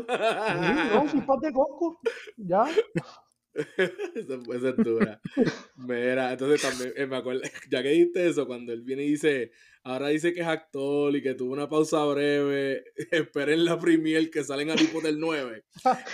no, 0.94 1.02
un 1.02 1.08
six 1.08 1.24
de 1.42 1.52
Coscu. 1.52 1.98
Ya. 2.38 2.66
esa, 4.14 4.68
es 4.68 4.76
dura. 4.76 5.20
Mira, 5.76 6.32
entonces 6.32 6.62
también 6.62 6.92
eh, 6.96 7.06
me 7.06 7.16
acuerdo, 7.16 7.42
ya 7.70 7.82
que 7.82 7.90
dijiste 7.90 8.28
eso, 8.28 8.46
cuando 8.46 8.72
él 8.72 8.82
viene 8.82 9.04
y 9.04 9.10
dice, 9.10 9.50
ahora 9.82 10.08
dice 10.08 10.32
que 10.32 10.40
es 10.40 10.46
actor 10.46 11.14
y 11.14 11.22
que 11.22 11.34
tuvo 11.34 11.52
una 11.52 11.68
pausa 11.68 12.04
breve, 12.04 12.84
esperen 13.10 13.64
la 13.64 13.78
premier 13.78 14.30
que 14.30 14.44
salen 14.44 14.70
a 14.70 14.76
tipo 14.76 15.00
del 15.00 15.18
9. 15.18 15.64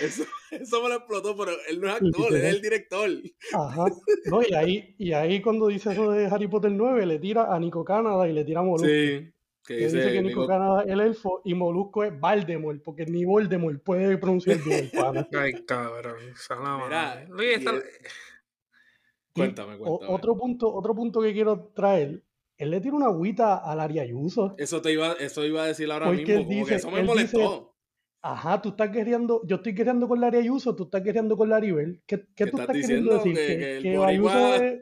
Eso, 0.01 0.23
eso 0.51 0.83
me 0.83 0.89
lo 0.89 0.95
explotó, 0.95 1.35
pero 1.37 1.51
él 1.69 1.79
no 1.79 1.87
es 1.87 1.93
actor, 1.93 2.35
él 2.35 2.41
es 2.41 2.55
el 2.55 2.61
director. 2.61 3.09
Ajá. 3.53 3.85
No, 4.25 4.41
y 4.41 4.53
ahí, 4.53 4.95
y 4.97 5.11
ahí 5.13 5.41
cuando 5.41 5.67
dice 5.67 5.91
eso 5.91 6.11
de 6.11 6.25
Harry 6.25 6.47
Potter 6.47 6.71
9, 6.71 7.05
le 7.05 7.19
tira 7.19 7.53
a 7.53 7.59
Nico 7.59 7.83
Canada 7.83 8.27
y 8.27 8.33
le 8.33 8.43
tira 8.43 8.61
a 8.61 8.63
Molusco. 8.63 8.87
Sí. 8.87 9.31
Que, 9.67 9.75
dice, 9.75 10.13
que 10.13 10.21
Nico, 10.21 10.47
es 10.49 10.87
el 10.87 11.01
elfo 11.01 11.41
y 11.43 11.53
Molusco 11.53 12.05
es 12.05 12.17
Voldemort, 12.17 12.81
porque 12.81 13.05
ni 13.05 13.25
Voldemort 13.25 13.83
puede 13.83 14.17
pronunciar 14.17 14.59
bien 14.63 14.89
Ay, 15.37 15.65
cabrón. 15.65 16.15
Mira, 16.85 17.27
cuéntame, 19.33 19.77
cuéntame. 19.77 19.77
Otro 20.13 20.37
punto, 20.37 20.73
otro 20.73 20.95
punto 20.95 21.21
que 21.21 21.33
quiero 21.33 21.71
traer 21.75 22.23
él 22.57 22.71
le 22.71 22.81
tira 22.81 22.95
una 22.95 23.05
agüita 23.07 23.57
al 23.57 23.79
Ari 23.79 23.99
Ayuso. 23.99 24.55
Eso 24.57 24.81
te 24.81 24.91
iba, 24.91 25.13
eso 25.13 25.45
iba 25.45 25.63
a 25.63 25.67
decir 25.67 25.91
ahora 25.91 26.09
mismo, 26.11 26.43
dice, 26.45 26.75
eso 26.75 26.89
me 26.89 27.03
molestó. 27.03 27.75
Ajá, 28.21 28.61
tú 28.61 28.69
estás 28.69 28.89
queriendo, 28.89 29.41
yo 29.45 29.57
estoy 29.57 29.75
queriendo 29.75 30.07
con 30.07 30.19
Larry 30.19 30.39
Ayuso, 30.39 30.75
tú 30.75 30.85
estás 30.85 31.03
queriendo 31.03 31.37
con 31.37 31.49
Laribel. 31.49 32.01
¿Qué, 32.07 32.21
qué, 32.35 32.45
¿Qué 32.45 32.47
tú 32.47 32.59
estás, 32.59 32.75
queriendo 32.75 33.13
decir? 33.13 33.35
Que, 33.35 33.57
que, 33.57 33.79
que 33.83 33.97
Ayuso 33.97 34.55
es... 34.55 34.79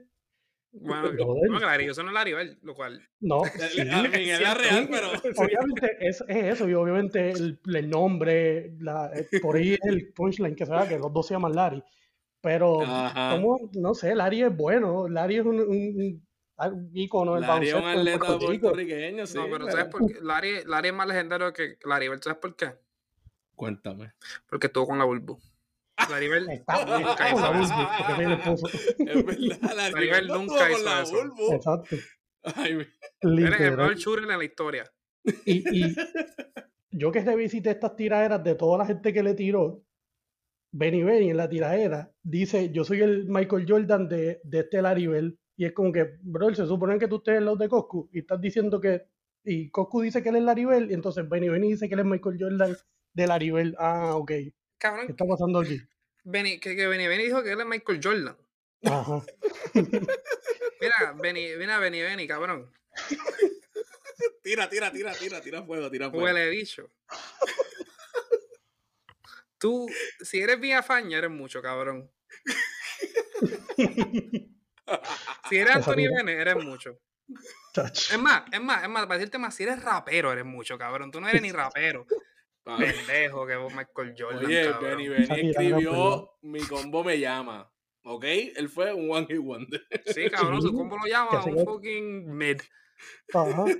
Bueno, 0.81 1.11
no, 1.11 1.59
que 1.59 1.65
Ayuso 1.65 2.03
no 2.03 2.09
es 2.09 2.13
Laribel, 2.13 2.59
lo 2.61 2.75
cual... 2.75 3.01
No, 3.19 3.43
sí, 3.71 3.81
es 3.81 4.41
la 4.41 4.53
real, 4.53 4.87
pero... 4.89 5.09
Obviamente 5.35 5.97
es, 5.99 6.23
es, 6.27 6.53
eso, 6.53 6.69
y 6.69 6.73
obviamente 6.73 7.31
el, 7.31 7.59
el 7.73 7.89
nombre, 7.89 8.73
la, 8.79 9.11
por 9.41 9.55
ahí 9.55 9.77
el 9.81 10.13
punchline 10.13 10.55
que 10.55 10.65
se 10.65 10.71
da, 10.71 10.87
que 10.87 10.99
los 10.99 11.11
dos 11.13 11.27
se 11.27 11.33
llaman 11.33 11.55
Larry. 11.55 11.83
Pero, 12.41 12.83
como, 13.31 13.71
no 13.73 13.95
sé, 13.95 14.13
Larry 14.13 14.43
es 14.43 14.55
bueno, 14.55 15.07
Larry 15.07 15.37
es 15.37 15.45
un, 15.45 15.59
un 15.61 16.25
un 16.57 16.91
ícono 16.93 17.35
del 17.35 17.43
baloncesto. 17.43 17.79
un 17.79 17.85
atleta 17.85 18.39
puertorriqueño, 18.39 19.25
sí. 19.25 19.37
No, 19.37 19.45
pero, 19.49 19.69
¿sabes 19.69 19.87
por 19.87 20.07
qué? 20.07 20.19
Larry, 20.21 20.63
Larry, 20.65 20.89
es 20.89 20.93
más 20.93 21.07
legendario 21.07 21.51
que 21.53 21.77
Laribel, 21.83 22.21
¿sabes 22.21 22.39
por 22.39 22.55
qué? 22.55 22.73
Cuéntame. 23.55 24.13
Porque 24.47 24.67
estuvo 24.67 24.87
con 24.87 24.99
la 24.99 25.05
Bulbu. 25.05 25.37
Laribel 26.09 26.45
nunca 26.87 27.31
hizo 27.31 27.53
eso. 27.53 28.67
Es 28.99 29.25
verdad, 29.25 29.91
Laribel 29.91 30.27
nunca 30.27 30.71
hizo 30.71 31.01
eso. 31.01 31.53
Exacto. 31.53 31.95
Ay, 32.43 32.73
Eres 33.21 33.61
el 33.61 33.77
mejor 33.77 33.95
churri 33.95 34.23
en 34.23 34.37
la 34.37 34.43
historia. 34.43 34.83
Y, 35.45 35.85
y 35.85 35.95
yo 36.91 37.11
que 37.11 37.21
revisité 37.21 37.71
estas 37.71 37.95
tiraderas 37.95 38.43
de 38.43 38.55
toda 38.55 38.77
la 38.77 38.85
gente 38.85 39.11
que 39.11 39.23
le 39.23 39.33
tiró, 39.33 39.83
Benny 40.71 41.03
Benny 41.03 41.29
en 41.29 41.37
la 41.37 41.49
tiradera 41.49 42.11
dice, 42.21 42.69
yo 42.71 42.83
soy 42.83 43.01
el 43.01 43.25
Michael 43.27 43.65
Jordan 43.67 44.07
de, 44.09 44.41
de 44.43 44.59
este 44.59 44.81
Laribel 44.81 45.39
y 45.57 45.65
es 45.65 45.73
como 45.73 45.91
que, 45.91 46.17
bro, 46.21 46.53
se 46.53 46.65
supone 46.65 46.99
que 46.99 47.07
tú 47.07 47.17
estés 47.17 47.37
en 47.37 47.45
los 47.45 47.57
de 47.57 47.69
Coscu 47.69 48.09
y 48.11 48.19
estás 48.19 48.41
diciendo 48.41 48.79
que. 48.81 49.03
Y 49.43 49.69
Coscu 49.69 50.01
dice 50.01 50.23
que 50.23 50.29
él 50.29 50.37
es 50.37 50.43
Laribel, 50.43 50.91
y 50.91 50.93
entonces 50.95 51.27
Benny 51.29 51.49
Benny 51.49 51.69
dice 51.69 51.87
que 51.87 51.93
él 51.93 52.01
es 52.01 52.05
Michael 52.05 52.37
Jordan 52.39 52.75
de 53.13 53.27
Laribel. 53.27 53.75
Ah, 53.77 54.15
ok. 54.15 54.31
Cabrón. 54.77 55.07
¿Qué 55.07 55.11
está 55.13 55.25
pasando 55.25 55.59
aquí? 55.59 55.81
Benny, 56.23 56.59
que, 56.59 56.75
que 56.75 56.87
Benny 56.87 57.07
Benny 57.07 57.25
dijo 57.25 57.43
que 57.43 57.51
él 57.51 57.59
es 57.59 57.65
Michael 57.65 57.99
Jordan. 58.03 58.37
Ajá. 58.83 59.23
mira, 59.73 61.13
Benny, 61.21 61.55
mira, 61.57 61.79
Benny 61.79 62.01
Benny, 62.01 62.27
cabrón. 62.27 62.71
tira, 64.43 64.69
tira, 64.69 64.91
tira, 64.91 65.13
tira, 65.13 65.41
tira 65.41 65.63
fuego, 65.63 65.89
tira 65.89 66.09
fuego. 66.09 66.25
Huele 66.25 66.49
bicho. 66.49 66.89
Tú, 69.57 69.87
si 70.21 70.41
eres 70.41 70.59
bien 70.59 70.77
afaña, 70.77 71.17
eres 71.17 71.31
mucho, 71.31 71.61
cabrón. 71.61 72.11
si 75.49 75.57
eres 75.57 75.75
Anthony 75.75 76.07
Bennett, 76.15 76.39
eres 76.39 76.63
mucho. 76.63 76.99
Es 77.75 78.19
más, 78.19 78.43
es 78.51 78.61
más, 78.61 78.83
es 78.83 78.89
más, 78.89 79.05
para 79.05 79.17
decirte 79.17 79.37
más, 79.37 79.55
si 79.55 79.63
eres 79.63 79.81
rapero, 79.81 80.31
eres 80.31 80.45
mucho, 80.45 80.77
cabrón. 80.77 81.11
Tú 81.11 81.19
no 81.19 81.27
eres 81.27 81.41
ni 81.41 81.51
rapero. 81.51 82.05
Pendejo, 82.65 83.45
que 83.45 83.55
vos 83.55 83.73
Michael 83.73 84.15
Jordan. 84.17 84.45
Oye, 84.45 84.73
Benny 84.81 85.07
Benny 85.07 85.49
escribió 85.49 86.31
Mi 86.41 86.61
combo 86.61 87.03
me 87.03 87.19
llama. 87.19 87.71
¿Ok? 88.03 88.23
Él 88.23 88.69
fue 88.69 88.93
un 88.93 89.09
one 89.09 89.27
hit 89.27 89.39
wonder. 89.39 89.81
Sí, 90.05 90.29
cabrón, 90.29 90.61
su 90.61 90.73
combo 90.73 90.97
lo 90.97 91.05
llama 91.05 91.43
un 91.45 91.65
fucking 91.65 92.35
mid. 92.35 92.61
Ajá. 93.33 93.65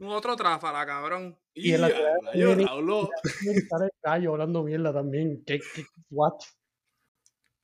Un, 0.00 0.08
otro 0.08 0.34
tráfala, 0.34 0.86
cabrón. 0.86 1.38
Y, 1.52 1.74
en 1.74 1.82
la 1.82 1.90
yo, 2.34 2.52
habló. 2.66 3.10
gallo 4.02 4.32
hablando 4.32 4.62
mierda 4.62 4.94
también. 4.94 5.44
¿Qué, 5.44 5.60
qué, 5.74 5.84
what? 6.08 6.38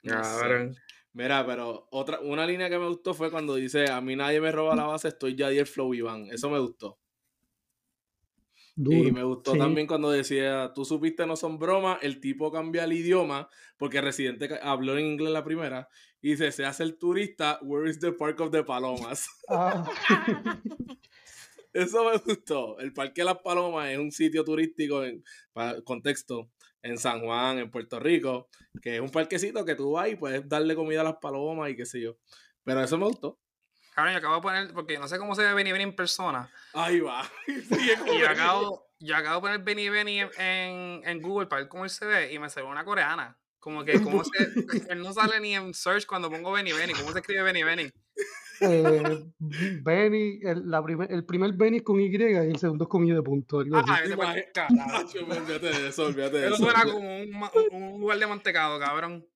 Cabrón. 0.04 0.76
Mira, 1.14 1.46
pero 1.46 1.88
otra, 1.92 2.20
una 2.20 2.46
línea 2.46 2.68
que 2.68 2.78
me 2.78 2.88
gustó 2.88 3.14
fue 3.14 3.30
cuando 3.30 3.54
dice, 3.54 3.90
a 3.90 4.02
mí 4.02 4.16
nadie 4.16 4.38
me 4.42 4.52
roba 4.52 4.76
la 4.76 4.84
base, 4.84 5.08
estoy 5.08 5.34
ya 5.34 5.48
el 5.48 5.66
flow 5.66 5.94
Iván. 5.94 6.26
Eso 6.30 6.50
me 6.50 6.58
gustó. 6.58 6.98
Y 8.76 9.10
me 9.10 9.22
gustó 9.22 9.56
también 9.56 9.86
cuando 9.86 10.10
decía, 10.10 10.72
tú 10.74 10.84
supiste 10.84 11.26
no 11.26 11.36
son 11.36 11.58
bromas, 11.58 11.98
el 12.02 12.20
tipo 12.20 12.52
cambia 12.52 12.84
el 12.84 12.92
idioma, 12.92 13.48
porque 13.78 14.02
Residente 14.02 14.58
habló 14.62 14.98
en 14.98 15.06
inglés 15.06 15.32
la 15.32 15.44
primera, 15.44 15.88
y 16.20 16.30
dice, 16.30 16.52
se 16.52 16.64
hace 16.64 16.82
el 16.82 16.98
turista, 16.98 17.58
where 17.62 17.88
is 17.88 17.98
the 17.98 18.12
park 18.12 18.40
of 18.40 18.50
the 18.50 18.62
palomas? 18.62 19.26
Ah. 19.48 19.88
Eso 21.72 22.10
me 22.10 22.16
gustó. 22.16 22.78
El 22.78 22.94
Parque 22.94 23.20
de 23.20 23.26
las 23.26 23.38
Palomas 23.40 23.90
es 23.90 23.98
un 23.98 24.10
sitio 24.10 24.42
turístico, 24.44 25.04
en 25.04 25.22
contexto, 25.84 26.50
en 26.80 26.96
San 26.96 27.20
Juan, 27.20 27.58
en 27.58 27.70
Puerto 27.70 28.00
Rico, 28.00 28.48
que 28.80 28.96
es 28.96 29.00
un 29.02 29.10
parquecito 29.10 29.62
que 29.66 29.74
tú 29.74 29.92
vas 29.92 30.08
y 30.08 30.16
puedes 30.16 30.48
darle 30.48 30.74
comida 30.74 31.02
a 31.02 31.04
las 31.04 31.16
palomas 31.16 31.70
y 31.70 31.76
qué 31.76 31.84
sé 31.84 32.00
yo. 32.00 32.16
Pero 32.64 32.82
eso 32.82 32.96
me 32.96 33.04
gustó. 33.04 33.38
Claro, 33.96 34.10
yo 34.10 34.18
acabo 34.18 34.34
de 34.34 34.42
poner, 34.42 34.74
porque 34.74 34.98
no 34.98 35.08
sé 35.08 35.16
cómo 35.16 35.34
se 35.34 35.42
ve 35.42 35.54
Benny 35.54 35.72
Benny 35.72 35.84
en 35.84 35.96
persona. 35.96 36.50
Ahí 36.74 37.00
va. 37.00 37.26
y 37.46 38.18
yo 38.18 38.28
acabo, 38.28 38.90
yo 38.98 39.16
acabo 39.16 39.36
de 39.36 39.40
poner 39.40 39.60
Benny 39.60 39.88
Benny 39.88 40.20
en, 40.20 41.00
en, 41.02 41.22
Google 41.22 41.46
para 41.46 41.62
ver 41.62 41.70
cómo 41.70 41.84
él 41.84 41.90
se 41.90 42.04
ve 42.04 42.30
y 42.30 42.38
me 42.38 42.50
salió 42.50 42.68
una 42.68 42.84
coreana. 42.84 43.38
Como 43.58 43.84
que 43.86 43.98
cómo 44.02 44.22
se, 44.22 44.32
él 44.92 45.00
no 45.00 45.14
sale 45.14 45.40
ni 45.40 45.54
en 45.54 45.72
search 45.72 46.04
cuando 46.04 46.30
pongo 46.30 46.52
Benny 46.52 46.72
Benny. 46.74 46.92
¿Cómo 46.92 47.10
se 47.10 47.20
escribe 47.20 47.42
Benny 47.42 47.62
Benny? 47.62 47.90
Eh, 48.60 49.24
Benny, 49.80 50.40
el, 50.42 50.70
la 50.70 50.82
primer, 50.82 51.10
el 51.10 51.24
primer 51.24 51.54
Benny 51.54 51.80
con 51.80 51.98
Y 51.98 52.14
y 52.14 52.22
el 52.22 52.58
segundo 52.58 52.84
es 52.84 52.90
con 52.90 53.06
I 53.06 53.12
de 53.12 53.22
punto. 53.22 53.60
Ah, 53.72 54.00
olvídate 55.22 55.68
de 55.70 55.88
eso, 55.88 56.04
olvídate 56.04 56.36
de 56.36 56.46
eso. 56.48 56.54
Eso 56.56 56.64
suena 56.64 56.84
como 56.84 56.98
un, 56.98 57.50
un 57.72 58.00
lugar 58.02 58.18
de 58.18 58.26
mantecado, 58.26 58.78
cabrón. 58.78 59.26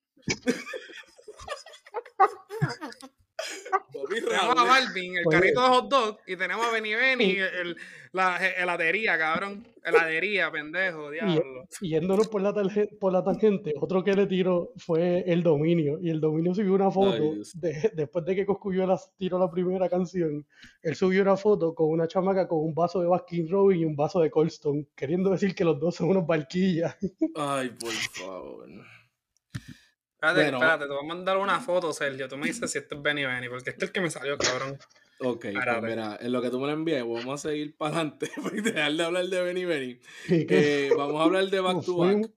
Tenemos 4.08 4.56
a 4.56 4.64
Balvin, 4.64 5.18
el 5.18 5.24
carrito 5.24 5.62
de 5.62 5.68
hot 5.68 5.88
dog, 5.88 6.18
y 6.26 6.36
tenemos 6.36 6.66
a 6.66 6.72
Benny 6.72 6.94
Benny, 6.94 7.36
el, 7.36 7.76
la 8.12 8.38
heladería, 8.38 9.16
cabrón. 9.18 9.66
Heladería, 9.82 10.50
pendejo, 10.50 11.10
diablo. 11.10 11.64
Y, 11.80 11.90
yéndonos 11.90 12.28
por 12.28 12.42
la, 12.42 12.52
por 12.98 13.12
la 13.12 13.24
tangente, 13.24 13.72
otro 13.80 14.04
que 14.04 14.14
le 14.14 14.26
tiró 14.26 14.72
fue 14.76 15.24
el 15.26 15.42
dominio. 15.42 15.98
Y 16.02 16.10
el 16.10 16.20
dominio 16.20 16.54
subió 16.54 16.74
una 16.74 16.90
foto, 16.90 17.34
después 17.94 18.24
de 18.24 18.34
que 18.34 18.46
Coscuyo 18.46 18.86
tiró 19.16 19.38
la 19.38 19.50
primera 19.50 19.88
canción, 19.88 20.44
él 20.82 20.94
subió 20.96 21.22
una 21.22 21.36
foto 21.36 21.74
con 21.74 21.88
una 21.88 22.08
chamaca 22.08 22.46
con 22.48 22.58
un 22.58 22.74
vaso 22.74 23.00
de 23.00 23.06
Baskin 23.06 23.48
Robin 23.48 23.80
y 23.80 23.84
un 23.84 23.96
vaso 23.96 24.20
de 24.20 24.30
Colston, 24.30 24.88
queriendo 24.94 25.30
decir 25.30 25.54
que 25.54 25.64
los 25.64 25.78
dos 25.78 25.94
son 25.94 26.10
unos 26.10 26.26
barquillas. 26.26 26.96
Ay, 27.36 27.70
por 27.70 27.92
favor. 27.92 28.68
Espérate, 30.22 30.44
espérate, 30.44 30.84
te 30.84 30.92
voy 30.92 31.02
a 31.02 31.08
mandar 31.08 31.38
una 31.38 31.60
foto, 31.60 31.94
Sergio. 31.94 32.28
Tú 32.28 32.36
me 32.36 32.48
dices 32.48 32.70
si 32.70 32.76
este 32.76 32.94
es 32.94 33.00
Benny 33.00 33.24
Benny, 33.24 33.48
porque 33.48 33.70
este 33.70 33.86
es 33.86 33.88
el 33.88 33.92
que 33.92 34.02
me 34.02 34.10
salió, 34.10 34.36
cabrón. 34.36 34.78
Ok, 35.20 35.46
pues 35.52 35.82
mira, 35.82 36.18
en 36.20 36.30
lo 36.30 36.42
que 36.42 36.50
tú 36.50 36.60
me 36.60 36.66
lo 36.66 36.74
envíes, 36.74 37.00
vamos 37.00 37.26
a 37.26 37.48
seguir 37.48 37.74
para 37.78 37.96
adelante, 37.96 38.30
para 38.36 38.62
dejar 38.62 38.92
de 38.92 39.02
hablar 39.02 39.26
de 39.26 39.42
Benny 39.42 39.64
Benny. 39.64 40.00
Eh, 40.28 40.90
vamos 40.94 41.18
a 41.20 41.24
hablar 41.24 41.46
de 41.46 41.60
Back 41.60 41.84
to 41.86 41.96
Back. 41.96 42.30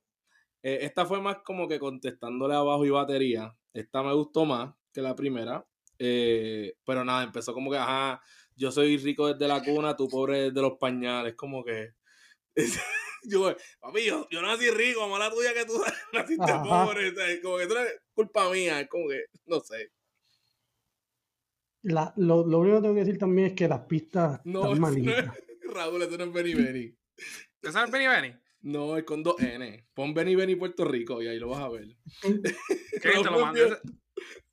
Eh, 0.63 0.79
esta 0.83 1.05
fue 1.05 1.19
más 1.21 1.39
como 1.43 1.67
que 1.67 1.77
contestándole 1.77 2.55
abajo 2.55 2.85
y 2.85 2.89
batería. 2.89 3.53
Esta 3.73 4.01
me 4.01 4.13
gustó 4.13 4.45
más 4.45 4.73
que 4.93 5.01
la 5.01 5.13
primera. 5.13 5.65
Eh, 5.99 6.75
pero 6.85 7.03
nada, 7.03 7.23
empezó 7.23 7.53
como 7.53 7.69
que, 7.69 7.77
ajá, 7.77 8.21
yo 8.55 8.71
soy 8.71 8.97
rico 8.97 9.27
desde 9.27 9.45
la 9.45 9.61
cuna, 9.61 9.97
tú 9.97 10.07
pobre 10.07 10.43
desde 10.43 10.61
los 10.61 10.77
pañales. 10.77 11.35
Como 11.35 11.65
que. 11.65 11.89
yo, 13.25 13.55
papi, 13.79 14.05
yo, 14.05 14.27
yo, 14.29 14.41
nací 14.41 14.69
rico, 14.69 15.07
mala 15.07 15.29
tuya 15.29 15.53
que 15.53 15.65
tú 15.65 15.73
naciste 16.13 16.53
pobre. 16.63 17.13
Como 17.41 17.57
que 17.57 17.67
tú 17.67 17.77
eres 17.77 18.01
culpa 18.13 18.49
mía, 18.49 18.81
es 18.81 18.87
como 18.87 19.09
que, 19.09 19.25
no 19.45 19.59
sé. 19.59 19.91
La, 21.83 22.13
lo, 22.15 22.45
lo, 22.45 22.59
único 22.59 22.77
que 22.77 22.81
tengo 22.81 22.95
que 22.95 23.01
decir 23.01 23.17
también 23.17 23.49
es 23.49 23.53
que 23.53 23.67
las 23.67 23.81
pistas 23.81 24.39
no, 24.45 24.63
están 24.63 24.79
malitas. 24.79 25.25
No 25.25 25.33
Raúl, 25.73 26.01
eso 26.01 26.17
no 26.17 26.25
es 26.25 26.33
Benny 26.33 26.53
Benny. 26.53 26.97
¿Eso 27.61 27.79
no 27.79 27.85
es 27.85 27.91
Benny 27.91 28.07
Benny? 28.07 28.35
No, 28.61 28.95
es 28.95 29.03
con 29.03 29.21
dos 29.23 29.41
N. 29.41 29.87
Pon 29.93 30.13
Benny 30.13 30.35
Benny 30.35 30.55
Puerto 30.55 30.85
Rico 30.85 31.21
y 31.21 31.27
ahí 31.27 31.39
lo 31.39 31.49
vas 31.49 31.61
a 31.61 31.69
ver. 31.69 31.87
¿Qué? 32.21 32.29
¿Te 33.01 33.23
lo 33.23 33.39
mandé? 33.39 33.77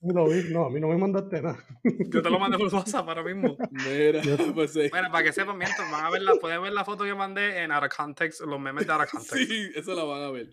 No, 0.03 0.27
no, 0.27 0.65
a 0.65 0.71
mí 0.71 0.81
no 0.81 0.89
me 0.89 0.97
mandaste 0.97 1.43
nada. 1.43 1.63
Yo 1.85 2.23
te 2.23 2.31
lo 2.31 2.39
mandé 2.39 2.57
por 2.57 2.73
WhatsApp 2.75 3.07
ahora 3.07 3.23
mismo. 3.23 3.59
Mira, 3.71 4.23
pues 4.55 4.73
sí. 4.73 4.89
Bueno, 4.89 5.11
para 5.11 5.25
que 5.25 5.33
sepan, 5.33 5.59
mientras 5.59 5.91
van 5.91 6.07
a 6.07 6.11
ver 6.11 6.23
la, 6.23 6.37
pueden 6.37 6.63
ver 6.63 6.73
la 6.73 6.87
foto 6.87 7.05
que 7.05 7.15
mandé 7.15 7.63
en 7.63 7.71
Out 7.71 7.85
of 7.85 7.95
Context, 7.95 8.41
los 8.41 8.59
memes 8.59 8.87
de 8.87 8.93
Out 8.95 9.03
of 9.03 9.11
Context. 9.11 9.51
Sí, 9.51 9.71
eso 9.75 9.95
la 9.95 10.05
van 10.05 10.23
a 10.23 10.31
ver. 10.31 10.51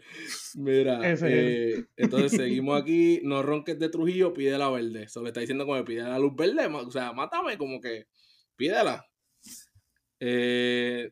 Mira, 0.55 0.99
eh, 1.03 1.85
entonces 1.95 2.31
seguimos 2.41 2.81
aquí. 2.81 3.21
No 3.23 3.41
ronques 3.41 3.79
de 3.79 3.87
Trujillo, 3.87 4.33
pide 4.33 4.57
la 4.57 4.69
verde. 4.69 5.03
Eso 5.03 5.21
le 5.21 5.29
está 5.29 5.39
diciendo 5.39 5.65
como 5.65 5.81
pide 5.85 6.03
la 6.03 6.19
luz 6.19 6.35
verde. 6.35 6.65
O 6.65 6.91
sea, 6.91 7.13
mátame, 7.13 7.57
como 7.57 7.79
que 7.79 8.07
pídela. 8.57 9.07
Eh, 10.19 11.11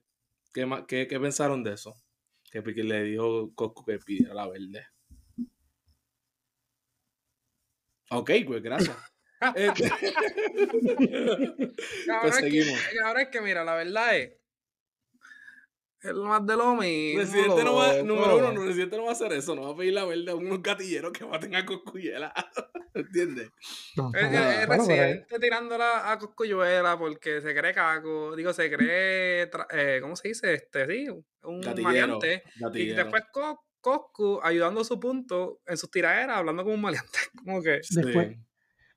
¿qué, 0.54 0.68
qué, 0.89 1.08
¿Qué 1.08 1.20
pensaron 1.22 1.63
de 1.63 1.74
eso? 1.74 1.94
Que 2.51 2.62
le 2.62 3.04
dijo 3.04 3.54
Cosco 3.56 3.86
que 3.86 3.98
pidiera 4.00 4.34
la 4.34 4.48
verde. 4.50 4.86
Ok, 8.17 8.31
pues 8.45 8.62
gracias. 8.62 8.95
Este, 9.55 9.89
seguimos. 12.39 12.79
ahora 13.03 13.24
es 13.24 13.29
que, 13.29 13.41
mira, 13.41 13.63
la 13.63 13.75
verdad 13.75 14.17
es. 14.17 14.34
El 16.01 16.22
más 16.22 16.45
de 16.45 16.55
lo 16.55 16.75
mismo. 16.75 17.19
Residente 17.19 17.63
no 17.63 17.75
va, 17.75 17.93
número 18.03 18.38
uno, 18.38 18.51
el 18.51 18.67
Residente 18.67 18.95
no 18.95 19.05
va 19.05 19.10
a 19.10 19.13
hacer 19.13 19.34
eso, 19.34 19.55
no 19.55 19.63
va 19.63 19.72
a 19.72 19.75
pedir 19.75 19.93
la 19.93 20.05
verde 20.05 20.31
a 20.31 20.36
unos 20.36 20.62
gatilleros 20.62 21.12
que 21.12 21.25
maten 21.25 21.55
a 21.55 21.65
Coscuyela. 21.65 22.31
¿Entiendes? 22.93 23.50
el, 24.13 24.67
Residente 24.67 25.39
tirándola 25.39 26.12
a 26.12 26.19
Coscuyuela 26.19 26.95
porque 26.98 27.41
se 27.41 27.55
cree 27.55 27.74
caco, 27.74 28.36
digo, 28.36 28.53
se 28.53 28.72
cree, 28.72 29.50
eh, 29.72 29.98
¿cómo 30.00 30.15
se 30.15 30.27
dice? 30.27 30.53
Este, 30.53 30.86
sí, 30.86 31.07
un 31.43 31.62
gatillero, 31.62 32.19
Y 32.74 32.89
después 32.89 33.24
Coscu 33.86 34.39
ayudando 34.42 34.82
a 34.82 34.84
su 34.84 35.00
punto 35.00 35.60
en 35.68 35.77
sus 35.77 35.92
tiraderas, 35.92 36.38
hablando 36.38 36.63
como 36.63 36.74
un 36.74 36.82
maleante. 36.82 37.20
Como 37.46 37.62
que. 37.62 37.82
Después, 37.92 38.36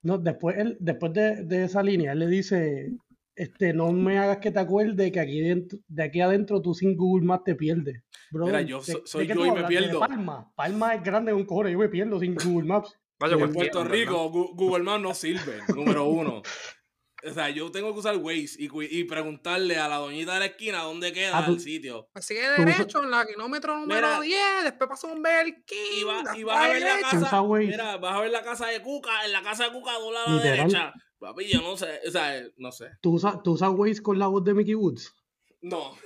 no, 0.02 0.16
después, 0.16 0.56
él, 0.56 0.78
después 0.80 1.12
de, 1.12 1.44
de, 1.44 1.64
esa 1.64 1.82
línea, 1.82 2.12
él 2.12 2.20
le 2.20 2.26
dice: 2.26 2.92
este, 3.36 3.74
No 3.74 3.92
me 3.92 4.18
hagas 4.18 4.38
que 4.38 4.50
te 4.50 4.60
acuerdes 4.60 5.12
que 5.12 5.20
aquí 5.20 5.40
dentro, 5.40 5.78
de 5.86 6.02
aquí 6.02 6.22
adentro 6.22 6.62
tú 6.62 6.72
sin 6.72 6.96
Google 6.96 7.26
Maps 7.26 7.44
te 7.44 7.54
pierdes. 7.54 8.02
Bro, 8.30 8.46
Mira, 8.46 8.62
yo 8.62 8.80
soy 8.80 9.26
yo 9.26 9.44
y 9.44 9.50
me 9.50 9.64
pierdo. 9.64 10.00
Palma. 10.00 10.50
Palma 10.56 10.94
es 10.94 11.02
grande 11.02 11.34
un 11.34 11.44
cojones, 11.44 11.72
yo 11.72 11.78
me 11.78 11.90
pierdo 11.90 12.18
sin 12.18 12.34
Google 12.34 12.66
Maps. 12.66 12.98
Vaya, 13.20 13.34
en 13.34 13.52
Puerto 13.52 13.84
Rico, 13.84 14.30
Google 14.30 14.84
Maps 14.84 15.02
no 15.02 15.12
sirve, 15.12 15.58
número 15.74 16.06
uno. 16.06 16.40
O 17.24 17.32
sea, 17.32 17.50
yo 17.50 17.70
tengo 17.70 17.92
que 17.92 17.98
usar 17.98 18.16
Waze 18.16 18.56
y, 18.58 18.68
y, 18.98 19.04
preguntarle 19.04 19.76
a 19.76 19.88
la 19.88 19.96
doñita 19.96 20.34
de 20.34 20.38
la 20.40 20.46
esquina 20.46 20.82
dónde 20.82 21.12
queda 21.12 21.38
ah, 21.38 21.46
el 21.48 21.58
sitio. 21.58 22.08
Sigue 22.20 22.48
derecho 22.56 23.02
en 23.02 23.10
la 23.10 23.26
kilómetro 23.26 23.76
número 23.76 24.20
10, 24.20 24.38
después 24.62 24.88
pasa 24.88 25.08
un 25.08 25.22
Belkin. 25.22 25.78
Y, 25.98 26.04
va, 26.04 26.22
y 26.36 26.44
vas 26.44 26.58
a 26.58 26.68
ver 26.68 26.82
la 26.82 27.00
casa. 27.00 27.42
Mira, 27.42 27.96
vas 27.96 28.14
a 28.14 28.20
ver 28.20 28.30
la 28.30 28.42
casa 28.42 28.66
de 28.66 28.80
Cuca, 28.80 29.24
en 29.24 29.32
la 29.32 29.42
casa 29.42 29.64
de 29.64 29.72
Cuca 29.72 29.94
dobla 29.94 30.24
a 30.24 30.30
la 30.30 30.42
derecha. 30.42 30.92
Papi, 31.18 31.48
yo 31.48 31.60
no 31.60 31.76
sé, 31.76 32.00
o 32.06 32.10
sea, 32.12 32.40
no 32.56 32.70
sé. 32.70 32.90
¿Tú 33.00 33.14
usas, 33.14 33.42
¿Tú 33.42 33.52
usas 33.52 33.70
Waze 33.70 34.00
con 34.00 34.20
la 34.20 34.28
voz 34.28 34.44
de 34.44 34.54
Mickey 34.54 34.76
Woods? 34.76 35.12
No. 35.62 35.96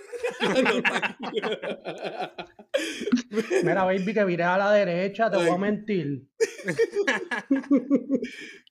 Mira, 3.63 3.85
baby, 3.85 4.15
que 4.15 4.25
viré 4.25 4.45
a 4.45 4.57
la 4.57 4.73
derecha, 4.73 5.31
te 5.31 5.37
voy 5.37 5.49
a 5.49 5.59
mentir. 5.59 6.27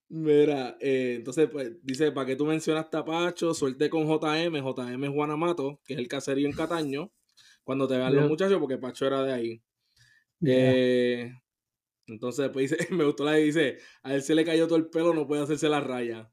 Mira, 0.10 0.76
eh, 0.80 1.16
entonces, 1.18 1.48
pues, 1.52 1.72
dice, 1.84 2.12
¿para 2.12 2.26
qué 2.26 2.36
tú 2.36 2.46
mencionas 2.46 2.90
Tapacho? 2.90 3.54
Suerte 3.54 3.90
con 3.90 4.08
JM. 4.08 4.56
JM 4.56 5.04
es 5.04 5.10
Juanamato, 5.12 5.80
que 5.86 5.94
es 5.94 6.00
el 6.00 6.08
caserío 6.08 6.48
en 6.48 6.54
Cataño. 6.54 7.12
Cuando 7.64 7.88
te 7.88 7.98
vean 7.98 8.16
los 8.16 8.28
muchachos, 8.28 8.60
porque 8.60 8.78
Pacho 8.78 9.06
era 9.06 9.24
de 9.24 9.34
ahí. 9.34 9.64
Eh, 10.46 11.32
entonces, 12.08 12.50
pues 12.52 12.72
dice, 12.72 12.88
me 12.94 13.06
gustó 13.06 13.24
la 13.24 13.34
que 13.34 13.40
dice, 13.40 13.78
a 14.04 14.16
él 14.16 14.22
se 14.22 14.36
le 14.36 14.44
cayó 14.44 14.68
todo 14.68 14.78
el 14.78 14.90
pelo, 14.90 15.14
no 15.14 15.28
puede 15.28 15.44
hacerse 15.44 15.70
la 15.70 15.80
raya. 15.80 16.32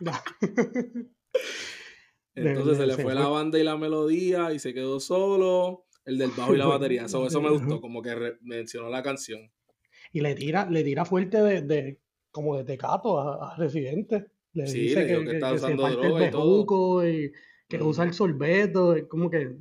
entonces 2.36 2.78
se 2.78 2.86
le 2.86 2.94
fue 2.96 3.14
la 3.14 3.28
banda 3.28 3.58
y 3.58 3.64
la 3.64 3.76
melodía 3.76 4.52
y 4.52 4.58
se 4.58 4.72
quedó 4.74 5.00
solo. 5.00 5.86
El 6.04 6.18
del 6.18 6.30
bajo 6.36 6.54
y 6.54 6.58
la 6.58 6.66
batería. 6.66 7.06
Eso, 7.06 7.26
eso 7.26 7.40
me 7.40 7.50
gustó, 7.50 7.80
como 7.80 8.00
que 8.02 8.36
mencionó 8.42 8.88
la 8.90 9.02
canción. 9.02 9.50
Y 10.12 10.20
le 10.20 10.34
tira, 10.34 10.70
le 10.70 10.84
tira 10.84 11.04
fuerte 11.04 11.42
de 11.42 11.98
como 12.30 12.56
de 12.58 12.64
tecato 12.64 13.18
a, 13.18 13.54
a 13.54 13.56
Residente. 13.56 14.26
Le 14.52 14.66
sí, 14.66 14.80
dice 14.80 15.06
que, 15.06 15.24
que, 15.24 15.30
está 15.32 15.52
usando 15.54 15.88
droga 15.88 16.28
y 16.28 16.30
todo. 16.30 17.08
Y 17.08 17.32
que 17.68 17.82
usa 17.82 18.04
el 18.04 18.12
sorbeto, 18.12 18.94
como 19.08 19.30
que... 19.30 19.56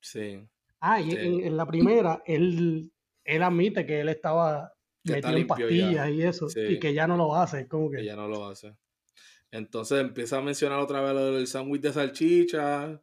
Sí. 0.00 0.40
Ah, 0.80 1.00
y 1.00 1.12
En, 1.12 1.56
la 1.56 1.66
primera, 1.66 2.22
él, 2.26 2.90
él 3.24 3.42
admite 3.42 3.86
que 3.86 4.00
él 4.00 4.08
estaba 4.08 4.72
metido 5.04 5.36
en 5.36 5.46
pastillas 5.46 6.10
y 6.10 6.22
eso, 6.22 6.48
y 6.56 6.78
que 6.78 6.92
ya 6.92 7.06
no 7.06 7.16
lo 7.16 7.34
hace, 7.34 7.68
como 7.68 7.90
que... 7.90 7.98
que... 7.98 8.04
ya 8.04 8.16
no 8.16 8.26
lo 8.26 8.46
hace. 8.46 8.74
Entonces 9.52 10.00
empieza 10.00 10.38
a 10.38 10.42
mencionar 10.42 10.80
otra 10.80 11.00
vez 11.00 11.14
lo 11.14 11.34
del 11.34 11.46
sándwich 11.46 11.82
de 11.82 11.92
salchicha, 11.92 13.00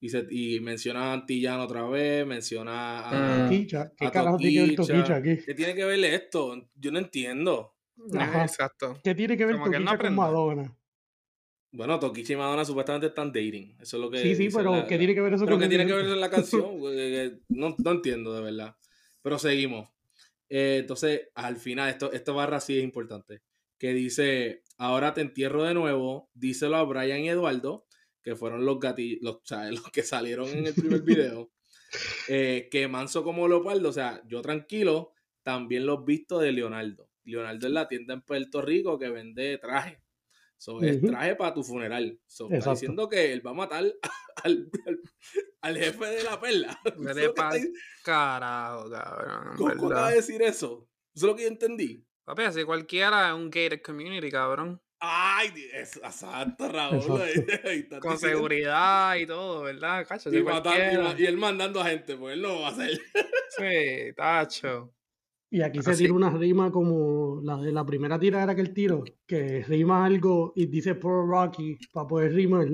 y, 0.00 0.08
se, 0.08 0.26
y 0.30 0.58
menciona 0.58 1.10
a 1.10 1.12
Antillano 1.14 1.62
otra 1.62 1.84
vez, 1.84 2.26
menciona 2.26 3.08
a... 3.08 3.44
Toquicha. 3.44 3.92
¿Qué 3.96 4.10
carajo 4.10 4.36
tiene 4.36 4.52
que 4.52 4.66
ver 4.66 4.74
Toquicha 4.74 5.16
aquí? 5.16 5.38
¿Qué 5.46 5.54
tiene 5.54 5.74
que 5.76 5.84
ver 5.84 6.04
esto? 6.04 6.68
Yo 6.74 6.90
no 6.90 6.98
entiendo. 6.98 7.76
Exacto. 8.12 8.98
¿Qué 9.04 9.14
tiene 9.14 9.36
que 9.36 9.46
ver 9.46 9.56
Toquicha 9.56 9.98
con 9.98 10.14
Madonna? 10.16 10.76
Bueno, 11.70 12.00
Toquicha 12.00 12.32
y 12.32 12.36
Madonna 12.36 12.64
supuestamente 12.64 13.06
están 13.06 13.28
dating. 13.28 13.76
Eso 13.80 13.96
es 13.96 14.02
lo 14.02 14.10
que. 14.10 14.18
Sí, 14.18 14.34
sí, 14.34 14.48
pero 14.54 14.86
¿qué 14.88 14.98
tiene 14.98 15.14
que 15.14 15.20
ver 15.20 15.34
eso 15.34 15.46
pero 15.46 15.58
¿qué 15.58 15.68
tiene 15.68 15.86
que 15.86 15.94
ver 15.94 16.04
en 16.04 16.20
la 16.20 16.28
canción? 16.28 16.64
no, 17.48 17.76
no 17.78 17.90
entiendo, 17.92 18.34
de 18.34 18.42
verdad. 18.42 18.76
Pero 19.22 19.38
seguimos. 19.38 19.88
Eh, 20.50 20.78
entonces, 20.80 21.28
al 21.34 21.56
final, 21.56 21.88
esto, 21.88 22.12
esta 22.12 22.32
barra 22.32 22.60
sí 22.60 22.76
es 22.76 22.84
importante. 22.84 23.42
Que 23.78 23.94
dice: 23.94 24.64
Ahora 24.78 25.14
te 25.14 25.20
entierro 25.20 25.64
de 25.64 25.74
nuevo. 25.74 26.30
Díselo 26.34 26.76
a 26.76 26.84
Brian 26.84 27.20
y 27.20 27.28
Eduardo, 27.28 27.86
que 28.22 28.36
fueron 28.36 28.64
los 28.64 28.78
gatillos, 28.80 29.20
los, 29.22 29.40
los 29.70 29.90
que 29.90 30.02
salieron 30.02 30.48
en 30.48 30.66
el 30.66 30.74
primer 30.74 31.02
video. 31.02 31.50
Eh, 32.28 32.68
que 32.70 32.88
manso 32.88 33.22
como 33.22 33.46
Leopardo, 33.46 33.90
o 33.90 33.92
sea, 33.92 34.22
yo 34.26 34.40
tranquilo, 34.40 35.12
también 35.42 35.84
los 35.84 36.06
visto 36.06 36.38
de 36.38 36.50
Leonardo. 36.50 37.10
Leonardo 37.24 37.66
es 37.66 37.72
la 37.72 37.86
tienda 37.86 38.14
en 38.14 38.22
Puerto 38.22 38.62
Rico 38.62 38.98
que 38.98 39.10
vende 39.10 39.58
traje. 39.58 40.02
So, 40.56 40.80
es 40.80 41.00
traje 41.00 41.34
para 41.34 41.54
tu 41.54 41.64
funeral. 41.64 42.20
So, 42.26 42.48
está 42.50 42.70
diciendo 42.70 43.08
que 43.08 43.32
él 43.32 43.44
va 43.44 43.50
a 43.50 43.54
matar 43.54 43.84
al, 44.44 44.70
al, 45.60 45.76
jefe 45.76 46.06
de 46.06 46.22
la 46.22 46.40
perla. 46.40 46.80
Carajo, 48.04 48.88
cabrón. 48.88 49.56
¿Cómo 49.56 49.90
va 49.90 50.06
a 50.06 50.12
decir 50.12 50.40
eso? 50.40 50.88
Eso 51.14 51.26
es 51.26 51.30
lo 51.30 51.36
que 51.36 51.42
yo 51.42 51.48
entendí. 51.48 52.06
Papi, 52.24 52.42
así 52.42 52.64
cualquiera 52.64 53.28
es 53.28 53.34
un 53.34 53.50
gated 53.50 53.82
community, 53.82 54.30
cabrón. 54.30 54.80
Ay, 55.00 55.48
es, 55.74 55.96
exacto, 55.96 56.68
Raúl. 56.68 57.20
Con 58.00 58.18
seguridad 58.18 59.16
y 59.16 59.26
todo, 59.26 59.62
¿verdad? 59.62 60.06
Cacho, 60.06 60.30
y, 60.30 60.36
y, 60.36 61.26
él 61.26 61.36
mandando 61.36 61.80
a 61.80 61.86
gente, 61.86 62.16
pues 62.16 62.34
él 62.34 62.42
no 62.42 62.60
va 62.60 62.68
a 62.68 62.70
hacer. 62.70 63.00
sí, 63.58 64.14
tacho. 64.16 64.94
Y 65.50 65.60
aquí 65.60 65.82
se 65.82 65.96
tira 65.96 66.14
una 66.14 66.30
rima 66.30 66.70
como 66.70 67.40
la 67.42 67.56
de 67.58 67.72
la 67.72 67.84
primera 67.84 68.18
tira 68.18 68.42
era 68.42 68.54
que 68.54 68.60
el 68.60 68.72
tiro, 68.72 69.02
que 69.26 69.64
rima 69.64 70.04
algo 70.04 70.52
y 70.54 70.66
dice 70.66 70.94
Pro 70.94 71.26
Rocky 71.26 71.76
para 71.92 72.06
poder 72.06 72.32
rimar. 72.32 72.68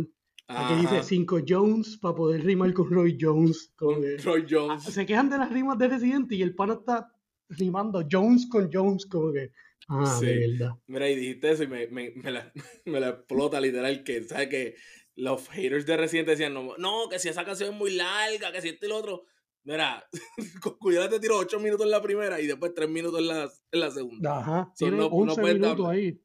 Aquí 0.49 0.75
dice 0.81 1.03
5 1.03 1.41
Jones 1.47 1.99
para 1.99 2.15
poder 2.15 2.45
rimar 2.45 2.73
con 2.73 2.91
Roy 2.91 3.19
Jones. 3.21 3.73
Con 3.77 3.97
Roy 4.23 4.47
Jones. 4.49 4.85
Se 4.85 5.05
quejan 5.05 5.29
de 5.29 5.39
las 5.39 5.51
rimas 5.51 5.77
de 5.77 5.89
Residente 5.89 6.37
y 6.37 6.43
el 6.43 6.55
pana 6.55 6.75
está 6.75 7.13
rimando 7.49 8.07
Jones 8.11 8.47
con 8.51 8.71
Jones, 8.73 9.07
como 9.07 9.33
que. 9.33 9.53
Ah, 9.89 10.17
sí. 10.19 10.27
de 10.27 10.49
verdad. 10.49 10.75
Mira, 10.87 11.09
y 11.09 11.17
dijiste 11.17 11.51
eso 11.51 11.63
y 11.63 11.67
me, 11.67 11.87
me, 11.89 12.13
me, 12.17 12.31
la, 12.31 12.53
me 12.85 13.01
la 13.01 13.09
explota 13.09 13.61
literal 13.61 14.05
que, 14.05 14.23
¿sabes? 14.25 14.49
Que 14.49 14.75
los 15.15 15.49
haters 15.49 15.87
de 15.87 15.97
Residente 15.97 16.33
decían, 16.33 16.55
no, 16.55 16.77
no, 16.77 17.09
que 17.09 17.19
si 17.19 17.29
esa 17.29 17.45
canción 17.45 17.71
es 17.71 17.77
muy 17.77 17.91
larga, 17.93 18.53
que 18.53 18.61
si 18.61 18.69
este 18.69 18.87
y 18.87 18.89
lo 18.89 18.97
otro. 18.97 19.25
Mira, 19.65 20.09
cuidado 20.81 21.11
te 21.11 21.21
tiró 21.21 21.37
8 21.39 21.59
minutos 21.61 21.85
en 21.85 21.91
la 21.91 22.01
primera 22.01 22.41
y 22.41 22.47
después 22.47 22.73
3 22.75 22.89
minutos 22.89 23.21
en 23.21 23.29
la, 23.29 23.51
en 23.73 23.81
la 23.81 23.91
segunda. 23.91 24.39
Ajá, 24.39 24.73
tiene 24.77 24.97
no, 24.97 25.07
11 25.07 25.43
minutos 25.43 25.89
ahí. 25.89 26.23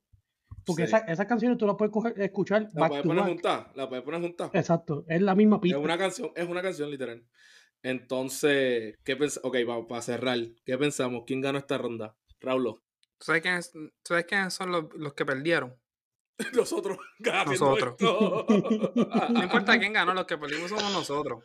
Porque 0.66 0.84
esa, 0.84 1.00
esas 1.00 1.26
canciones 1.26 1.58
tú 1.58 1.68
las 1.68 1.76
puedes 1.76 1.92
coger, 1.92 2.14
escuchar 2.22 2.70
La 2.74 2.88
puedes 2.88 3.06
poner 3.06 3.26
juntas, 3.26 3.68
la 3.76 3.90
puedes 3.90 4.06
poner 4.06 4.22
juntas. 4.22 4.50
Exacto, 4.54 5.04
es 5.08 5.22
la 5.22 5.36
misma 5.36 5.60
pista. 5.60 5.78
Es 5.78 5.84
una 5.84 5.98
canción, 5.98 6.32
es 6.36 6.48
una 6.48 6.62
canción 6.62 6.90
literal. 6.90 7.26
Entonces, 7.84 8.98
¿qué 9.04 9.16
pensamos? 9.18 9.50
Ok, 9.50 9.58
vamos, 9.68 9.86
para 9.88 10.02
cerrar, 10.02 10.40
¿qué 10.66 10.78
pensamos? 10.78 11.24
¿Quién 11.28 11.42
ganó 11.42 11.60
esta 11.60 11.78
ronda? 11.78 12.16
Raúl. 12.40 12.82
¿Sabes 13.20 13.42
quiénes, 13.42 13.72
¿sabes 14.04 14.26
quiénes 14.26 14.54
son 14.54 14.72
los, 14.72 14.86
los 14.96 15.14
que 15.14 15.26
perdieron? 15.26 15.78
nosotros. 16.54 16.98
Nosotros. 17.20 17.96
no 19.30 19.44
importa 19.44 19.78
quién 19.78 19.94
ganó, 19.94 20.14
los 20.14 20.26
que 20.26 20.38
perdimos 20.38 20.70
somos 20.70 20.92
nosotros. 20.92 21.44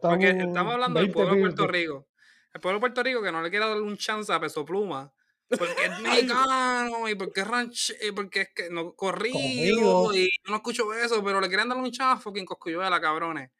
Porque 0.00 0.30
estamos 0.30 0.72
hablando 0.72 1.00
del 1.00 1.12
pueblo 1.12 1.34
de 1.34 1.40
Puerto 1.42 1.66
Rico. 1.66 2.08
El 2.54 2.60
pueblo 2.62 2.78
de 2.78 2.80
Puerto 2.80 3.02
Rico 3.02 3.22
que 3.22 3.30
no 3.30 3.42
le 3.42 3.50
quiere 3.50 3.66
dar 3.66 3.80
un 3.80 3.98
chance 3.98 4.32
a 4.32 4.40
Peso 4.40 4.64
Pluma. 4.64 5.12
Porque 5.48 5.84
es 5.84 6.00
mexicano 6.00 7.08
y 7.08 7.14
porque 7.14 7.40
es 7.40 7.46
ranch, 7.48 7.92
y 8.00 8.12
porque 8.12 8.40
es 8.42 8.48
que 8.54 8.70
no 8.70 8.94
corrido 8.94 10.14
y 10.14 10.28
no 10.48 10.56
escucho 10.56 10.92
eso, 10.94 11.22
pero 11.22 11.40
le 11.40 11.48
quieren 11.48 11.68
dar 11.68 11.78
un 11.78 11.90
chance 11.90 12.18
a 12.18 12.20
fucking 12.20 12.46
Coscuyuela, 12.46 13.00
cabrones. 13.00 13.50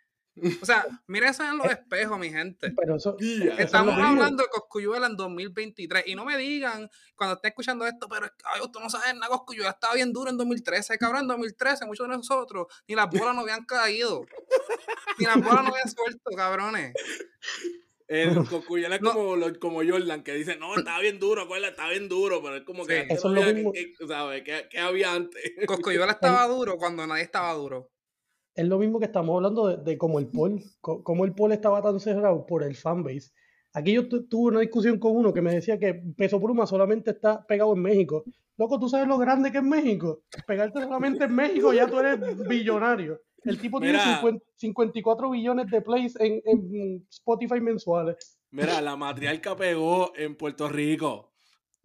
O 0.62 0.66
sea, 0.66 0.86
mira 1.06 1.30
eso 1.30 1.44
en 1.44 1.58
los 1.58 1.70
espejos, 1.70 2.18
mi 2.18 2.30
gente. 2.30 2.72
Pero 2.76 2.96
eso, 2.96 3.16
Estamos 3.58 3.94
hablando 3.94 4.42
de 4.42 4.48
Coscuyuela 4.48 5.06
en 5.06 5.16
2023. 5.16 6.04
Y 6.06 6.14
no 6.14 6.24
me 6.24 6.36
digan 6.36 6.90
cuando 7.16 7.36
esté 7.36 7.48
escuchando 7.48 7.86
esto, 7.86 8.08
pero 8.08 8.26
ay, 8.44 8.60
tú 8.72 8.80
no 8.80 8.90
sabes 8.90 9.14
nada, 9.14 9.28
Coscuyuela 9.28 9.70
estaba 9.70 9.94
bien 9.94 10.12
duro 10.12 10.30
en 10.30 10.36
2013. 10.36 10.98
Cabrón, 10.98 11.22
en 11.22 11.28
2013, 11.28 11.86
muchos 11.86 12.08
de 12.08 12.16
nosotros, 12.16 12.66
ni 12.86 12.94
las 12.94 13.10
bolas 13.10 13.34
no 13.34 13.42
habían 13.42 13.64
caído. 13.64 14.24
ni 15.18 15.26
las 15.26 15.36
bolas 15.36 15.62
no 15.62 15.70
habían 15.70 15.88
suelto, 15.88 16.30
cabrones. 16.36 16.92
El 18.06 18.34
Coscuyuela 18.48 18.96
es 18.96 19.02
como, 19.02 19.36
como 19.60 19.84
Jordan, 19.84 20.22
que 20.22 20.32
dice, 20.32 20.56
no, 20.56 20.74
estaba 20.76 21.00
bien 21.00 21.18
duro, 21.18 21.42
acuérdate, 21.42 21.72
estaba 21.72 21.90
bien 21.90 22.08
duro, 22.08 22.42
pero 22.42 22.56
es 22.56 22.62
como 22.62 22.86
que, 22.86 23.06
eso 23.10 23.28
es 23.28 23.46
lo 23.46 23.52
mismo. 23.52 23.72
¿Qué, 23.72 24.78
había 24.78 25.12
antes? 25.12 25.42
Coscuyuela 25.66 26.12
estaba 26.20 26.46
duro 26.46 26.78
cuando 26.78 27.06
nadie 27.06 27.24
estaba 27.24 27.52
duro 27.52 27.90
es 28.58 28.66
lo 28.66 28.78
mismo 28.78 28.98
que 28.98 29.04
estamos 29.04 29.36
hablando 29.36 29.76
de, 29.76 29.96
cómo 29.96 30.18
el 30.18 30.26
Paul, 30.26 30.60
cómo 30.80 31.24
el 31.24 31.32
Paul 31.32 31.52
estaba 31.52 31.80
tan 31.80 32.00
cerrado 32.00 32.44
por 32.44 32.64
el 32.64 32.74
fanbase. 32.74 33.30
Aquí 33.72 33.92
yo 33.92 34.08
tuve 34.08 34.50
una 34.50 34.60
discusión 34.60 34.98
con 34.98 35.14
uno 35.14 35.32
que 35.32 35.40
me 35.40 35.54
decía 35.54 35.78
que 35.78 35.94
Peso 36.16 36.40
Pluma 36.40 36.66
solamente 36.66 37.12
está 37.12 37.46
pegado 37.46 37.74
en 37.74 37.82
México. 37.82 38.24
Loco, 38.56 38.80
¿tú 38.80 38.88
sabes 38.88 39.06
lo 39.06 39.16
grande 39.16 39.52
que 39.52 39.58
es 39.58 39.64
México? 39.64 40.22
Pegarte 40.44 40.82
solamente 40.82 41.26
en 41.26 41.36
México 41.36 41.72
ya 41.72 41.86
tú 41.86 42.00
eres 42.00 42.18
billonario. 42.48 43.20
El 43.44 43.60
tipo 43.60 43.78
tiene 43.78 44.00
54 44.56 45.30
billones 45.30 45.70
de 45.70 45.80
plays 45.80 46.18
en, 46.18 46.42
en 46.44 47.06
Spotify 47.08 47.60
mensuales. 47.60 48.40
Mira, 48.50 48.80
la 48.80 48.96
matriarca 48.96 49.54
pegó 49.54 50.12
en 50.16 50.36
Puerto 50.36 50.68
Rico. 50.68 51.27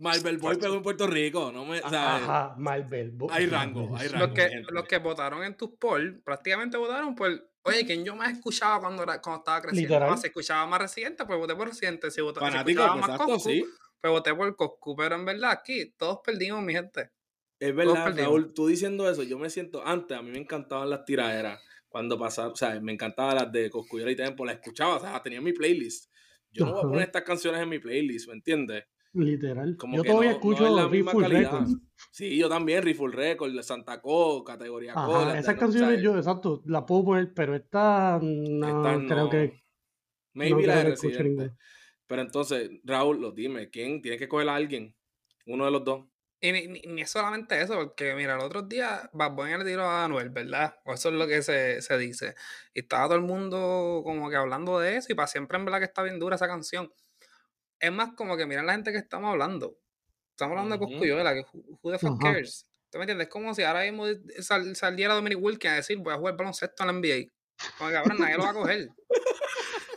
Marvel 0.04 0.38
Boy 0.38 0.58
pegó 0.58 0.76
en 0.76 0.84
Puerto 0.84 1.08
Rico, 1.08 1.50
no 1.54 1.66
me, 1.66 1.80
Ajá, 1.80 2.56
Marvel 2.58 3.12
Boy. 3.12 3.30
Hay 3.32 3.46
rango, 3.46 3.96
hay 3.96 4.10
rango. 4.10 4.28
Los 4.28 4.36
que, 4.36 4.64
los 4.70 4.86
que 4.86 4.98
votaron 4.98 5.44
en 5.46 5.56
tus 5.56 5.70
polls 5.80 6.22
prácticamente 6.26 6.76
votaron 6.76 7.16
por, 7.16 7.32
oye, 7.62 7.86
quien 7.86 8.04
yo 8.04 8.14
más 8.14 8.34
escuchaba 8.34 8.82
cuando, 8.82 9.04
era, 9.04 9.22
cuando 9.22 9.40
estaba 9.40 9.62
creciendo. 9.62 9.96
Literal. 9.96 10.18
se 10.18 10.28
escuchaba 10.28 10.68
más 10.68 10.82
Residente, 10.82 11.26
pues 11.26 11.40
voté 11.40 11.56
por 11.56 11.70
Residente. 11.70 12.12
Si, 12.12 12.20
votaba, 12.20 12.52
Fanático, 12.52 12.86
más 12.98 13.12
exacto, 13.12 13.40
sí. 13.40 13.66
pues 14.02 14.12
voté 14.12 14.36
por 14.36 14.54
Coscu. 14.58 14.94
Pero 14.98 15.16
en 15.16 15.24
verdad, 15.24 15.52
aquí 15.52 15.94
todos 15.98 16.20
perdimos, 16.22 16.62
mi 16.62 16.74
gente. 16.74 17.10
Es 17.58 17.74
verdad, 17.74 18.14
Raúl, 18.18 18.54
tú 18.54 18.68
diciendo 18.68 19.10
eso, 19.10 19.24
yo 19.24 19.40
me 19.40 19.50
siento, 19.50 19.88
antes 19.88 20.18
a 20.18 20.22
mí 20.22 20.32
me 20.32 20.40
encantaban 20.40 20.90
las 20.90 21.06
tiraderas. 21.06 21.62
Cuando 21.88 22.20
pasaba, 22.20 22.50
o 22.50 22.56
sea, 22.58 22.78
me 22.82 22.92
encantaban 22.92 23.36
las 23.36 23.52
de 23.54 23.70
Coscuyera 23.70 24.12
y 24.12 24.18
Tempo, 24.18 24.44
las 24.44 24.56
escuchaba, 24.56 24.98
o 24.98 25.00
sea, 25.00 25.24
tenía 25.24 25.40
mi 25.40 25.54
playlist. 25.54 26.12
Yo 26.52 26.66
no 26.66 26.74
voy 26.74 26.80
a 26.80 26.84
poner 26.84 27.02
estas 27.04 27.22
canciones 27.24 27.62
en 27.62 27.70
mi 27.70 27.80
playlist, 27.80 28.28
¿me 28.28 28.34
entiendes? 28.34 28.84
Literal. 29.14 29.78
yo 29.94 30.04
todavía 30.04 30.32
escucho 30.32 30.68
no 30.68 30.88
Riffle 30.90 31.28
Records. 31.28 31.78
Sí, 32.12 32.36
yo 32.36 32.50
también, 32.50 32.82
Riffle 32.82 33.10
Records, 33.10 33.66
Santa 33.66 34.02
Co, 34.02 34.44
categoría 34.44 34.94
Co. 34.94 35.30
Esas 35.32 35.56
canciones 35.56 36.02
yo, 36.02 36.18
exacto, 36.18 36.64
las 36.66 36.84
puedo 36.84 37.06
poner, 37.06 37.34
pero 37.34 37.56
esta 37.56 38.20
no, 38.22 39.08
creo 39.08 39.30
que. 39.30 39.64
Maybe 40.34 40.66
la 40.66 40.78
de 40.78 40.84
Residente. 40.92 41.52
Pero 42.08 42.22
entonces, 42.22 42.72
Raúl, 42.84 43.22
lo 43.22 43.32
dime, 43.32 43.70
¿quién 43.70 44.02
tiene 44.02 44.18
que 44.18 44.28
coger 44.28 44.50
a 44.50 44.56
alguien? 44.56 44.96
Uno 45.46 45.66
de 45.66 45.72
los 45.72 45.84
dos. 45.84 46.06
Y 46.42 46.52
ni, 46.52 47.02
es 47.02 47.10
solamente 47.10 47.62
eso, 47.62 47.76
porque 47.76 48.16
mira, 48.16 48.36
el 48.36 48.42
otro 48.42 48.64
día 48.64 49.10
Bad 49.14 49.32
Bunny 49.32 49.58
le 49.60 49.64
tiró 49.64 49.84
a 49.84 50.04
Anuel, 50.04 50.30
¿verdad? 50.30 50.76
O 50.86 50.94
eso 50.94 51.10
es 51.10 51.16
lo 51.16 51.28
que 51.28 51.42
se, 51.42 51.82
se, 51.82 51.98
dice. 51.98 52.36
Y 52.74 52.82
estaba 52.82 53.06
todo 53.06 53.16
el 53.16 53.22
mundo 53.22 54.02
como 54.04 54.30
que 54.30 54.36
hablando 54.36 54.80
de 54.80 54.98
eso, 54.98 55.14
y 55.14 55.16
para 55.16 55.28
siempre 55.28 55.58
en 55.58 55.66
verdad 55.66 55.80
que 55.80 55.86
está 55.86 56.04
bien 56.04 56.20
dura 56.20 56.36
esa 56.36 56.48
canción 56.48 56.92
es 57.80 57.92
más 57.92 58.14
como 58.14 58.38
que 58.38 58.46
miren 58.46 58.66
la 58.66 58.74
gente 58.74 58.92
que 58.92 58.98
estamos 58.98 59.30
hablando. 59.32 59.78
Estamos 60.32 60.58
hablando 60.58 60.76
de 60.76 60.80
Coscuyola, 60.80 61.34
que 61.34 61.46
who, 61.82 61.92
the 61.92 62.00
fuck 62.00 62.22
cares. 62.22 62.66
¿Tú 62.90 62.98
me 62.98 63.04
entiendes? 63.04 63.28
Es 63.28 63.32
como 63.32 63.54
si 63.54 63.64
ahora 63.64 63.82
mismo 63.84 64.06
saliera 64.74 65.16
Dominic 65.16 65.40
Wilkins 65.42 65.74
a 65.74 65.76
decir, 65.78 65.98
voy 65.98 66.14
a 66.14 66.18
jugar 66.18 66.38
baloncesto 66.38 66.84
en 66.84 66.88
la 66.88 66.94
NBA. 66.94 67.32
Como 67.78 67.90
que 67.90 67.98
ahora 67.98 68.16
nadie 68.16 68.38
lo 68.38 68.44
va 68.44 68.50
a 68.50 68.54
coger. 68.54 68.90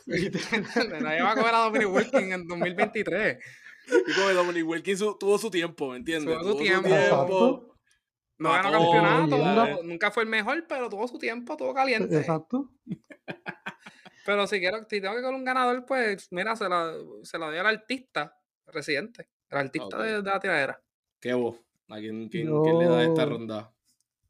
nadie 1.01 1.23
va 1.23 1.33
a 1.33 1.37
coger 1.37 1.55
a 1.55 1.59
Dominic 1.59 1.89
Wilkins 1.91 2.33
en 2.33 2.47
2023. 2.47 3.39
Y 4.09 4.13
como 4.15 4.29
Dominic 4.31 4.67
Wilkins 4.67 4.99
tuvo 5.19 5.39
su 5.39 5.51
tiempo, 5.51 5.91
¿me 5.91 5.99
entiendes? 5.99 6.39
Tuvo 6.39 6.53
su 6.53 6.59
tiempo. 6.59 7.77
No 8.39 8.53
ganó 8.53 8.71
campeonato, 8.71 9.83
nunca 9.83 10.11
fue 10.11 10.25
el 10.25 10.29
mejor, 10.29 10.67
pero 10.69 10.91
tuvo 10.91 11.09
su 11.09 11.19
tiempo, 11.19 11.57
tuvo 11.57 11.73
caliente. 11.73 12.19
Exacto. 12.19 12.71
Pero 14.27 14.47
si 14.49 14.59
quiero, 14.59 14.79
si 14.91 15.01
tengo 15.01 15.15
que 15.15 15.23
con 15.23 15.37
un 15.37 15.45
ganador, 15.45 15.87
pues 15.87 16.27
mira, 16.33 16.57
se 16.57 16.69
la, 16.69 16.93
se 17.23 17.39
la 17.39 17.47
doy 17.47 17.59
al 17.59 17.67
artista 17.67 18.37
residente, 18.67 19.29
el 19.49 19.59
artista 19.59 20.03
de, 20.03 20.21
la 20.21 20.41
tiradera. 20.41 20.83
¿Qué 21.21 21.33
vos? 21.33 21.57
¿A 21.89 21.99
quién, 21.99 22.29
quién, 22.29 22.51
le 22.51 22.87
da 22.87 23.05
esta 23.05 23.25
ronda? 23.25 23.73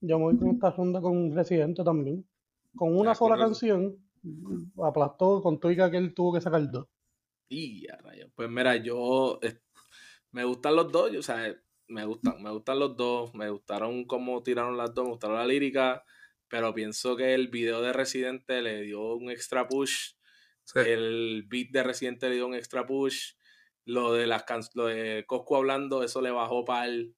Yo 0.01 0.19
me 0.19 0.25
voy 0.25 0.39
con 0.39 0.51
esta 0.51 0.71
ronda 0.71 1.01
con 1.01 1.35
Residente 1.35 1.83
también. 1.83 2.29
Con 2.77 2.95
una 2.95 3.15
sola 3.15 3.39
canción, 3.39 3.97
aplastó 4.83 5.41
con 5.43 5.59
Tuica 5.59 5.91
que 5.91 5.97
él 5.97 6.13
tuvo 6.15 6.35
que 6.35 6.43
sacar 6.43 6.71
dos. 6.71 6.87
Y 7.49 7.89
a 7.89 7.97
rayo. 7.97 8.29
Pues 8.35 8.51
mira, 8.51 8.77
yo 8.77 9.41
me 10.33 10.45
gustan 10.45 10.77
los 10.77 10.93
dos, 10.93 11.17
o 11.17 11.23
sea, 11.23 11.57
me 11.89 12.05
gustan, 12.05 12.43
me 12.43 12.51
gustan 12.51 12.79
los 12.79 12.97
dos, 12.97 13.35
me 13.35 13.49
gustaron 13.49 14.05
cómo 14.05 14.43
tiraron 14.43 14.77
las 14.77 14.93
dos, 14.95 15.05
me 15.07 15.11
gustaron 15.13 15.37
la 15.39 15.47
lírica, 15.47 16.05
pero 16.49 16.75
pienso 16.75 17.17
que 17.17 17.35
el 17.35 17.49
video 17.49 17.83
de 17.83 17.93
Residente 17.93 18.63
le 18.63 18.83
dio 18.83 19.15
un 19.15 19.31
extra 19.31 19.67
push. 19.67 20.13
El 20.75 21.45
beat 21.49 21.71
de 21.71 21.83
Residente 21.83 22.29
le 22.29 22.37
dio 22.37 22.47
un 22.47 22.55
extra 22.55 22.87
push. 22.87 23.35
Lo 23.85 24.13
de 24.13 24.27
las 24.27 24.45
lo 24.75 24.87
de 24.87 25.25
Cosco 25.27 25.57
hablando, 25.57 26.03
eso 26.03 26.21
le 26.21 26.31
bajó 26.31 26.65
para 26.65 26.87
él. 26.87 27.15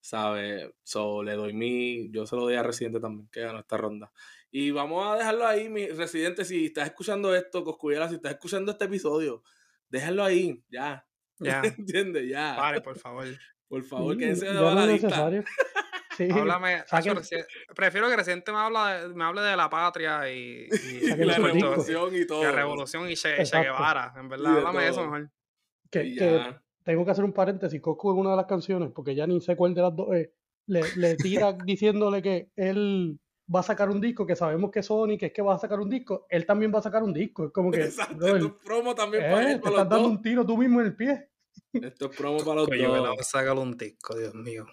¿Sabe? 0.00 0.74
So, 0.82 1.22
le 1.22 1.34
doy 1.34 1.52
mi. 1.52 2.10
Yo 2.10 2.26
se 2.26 2.36
lo 2.36 2.42
doy 2.42 2.54
a 2.54 2.62
Residente 2.62 3.00
también, 3.00 3.28
que 3.30 3.40
ganó 3.40 3.60
esta 3.60 3.76
ronda. 3.76 4.12
Y 4.50 4.70
vamos 4.70 5.06
a 5.06 5.16
dejarlo 5.16 5.46
ahí, 5.46 5.68
mi 5.68 5.88
Residente. 5.88 6.44
Si 6.44 6.66
estás 6.66 6.86
escuchando 6.88 7.34
esto, 7.34 7.62
Coscuyela, 7.62 8.08
si 8.08 8.16
estás 8.16 8.32
escuchando 8.32 8.72
este 8.72 8.86
episodio, 8.86 9.42
déjalo 9.88 10.24
ahí, 10.24 10.64
ya. 10.68 11.06
Ya. 11.38 11.62
¿Entiendes? 11.78 12.28
Ya. 12.28 12.56
Vale, 12.56 12.80
por 12.80 12.98
favor. 12.98 13.26
Por 13.68 13.84
favor, 13.84 14.16
que 14.16 14.34
se 14.34 14.52
va 14.52 14.74
la 14.74 14.86
lista. 14.86 15.30
Háblame, 16.28 16.84
prefiero 17.74 18.08
que 18.08 18.16
reciente 18.16 18.52
me, 18.52 18.58
habla 18.58 19.08
me 19.14 19.24
hable 19.24 19.40
de 19.40 19.56
la 19.56 19.70
patria 19.70 20.30
y, 20.30 20.68
la 20.68 21.36
revolución 21.36 22.14
y 22.14 22.26
todo. 22.26 22.42
La 22.42 22.52
revolución 22.52 23.10
y 23.10 23.14
Che, 23.14 23.36
Guevara. 23.44 24.12
En 24.16 24.28
verdad, 24.28 24.58
háblame 24.58 24.82
de 24.82 24.88
eso 24.88 25.02
mejor. 25.02 25.30
Que, 25.90 26.54
tengo 26.84 27.04
que 27.04 27.10
hacer 27.10 27.24
un 27.24 27.32
paréntesis. 27.32 27.80
Cosco 27.80 28.12
en 28.12 28.18
una 28.18 28.30
de 28.30 28.36
las 28.36 28.46
canciones, 28.46 28.90
porque 28.94 29.14
ya 29.14 29.26
ni 29.26 29.40
sé 29.40 29.56
cuál 29.56 29.74
de 29.74 29.82
las 29.82 29.94
dos 29.94 30.14
es, 30.14 30.30
le, 30.66 30.82
le 30.96 31.16
tira 31.16 31.52
diciéndole 31.64 32.22
que 32.22 32.50
él 32.56 33.18
va 33.52 33.60
a 33.60 33.64
sacar 33.64 33.90
un 33.90 34.00
disco, 34.00 34.26
que 34.26 34.36
sabemos 34.36 34.70
que 34.70 34.82
Sony, 34.82 35.16
que 35.18 35.26
es 35.26 35.32
que 35.32 35.42
va 35.42 35.54
a 35.54 35.58
sacar 35.58 35.80
un 35.80 35.90
disco, 35.90 36.26
él 36.28 36.46
también 36.46 36.72
va 36.72 36.78
a 36.78 36.82
sacar 36.82 37.02
un 37.02 37.12
disco. 37.12 37.46
Es 37.46 37.52
como 37.52 37.70
que. 37.70 37.84
Exacto, 37.84 38.38
tu 38.38 38.56
promo 38.58 38.94
también 38.94 39.24
para 39.24 39.48
eh, 39.48 39.52
él. 39.52 39.60
Te 39.60 39.68
estás 39.68 39.88
dando 39.88 40.08
un 40.08 40.22
tiro 40.22 40.46
tú 40.46 40.56
mismo 40.56 40.80
en 40.80 40.86
el 40.86 40.96
pie. 40.96 41.30
Esto 41.72 42.10
es 42.10 42.16
promo 42.16 42.38
para 42.38 42.62
los 42.62 42.68
dos. 42.68 43.26
Sacar 43.26 43.56
un 43.56 43.76
disco, 43.76 44.16
Dios 44.16 44.34
mío. 44.34 44.66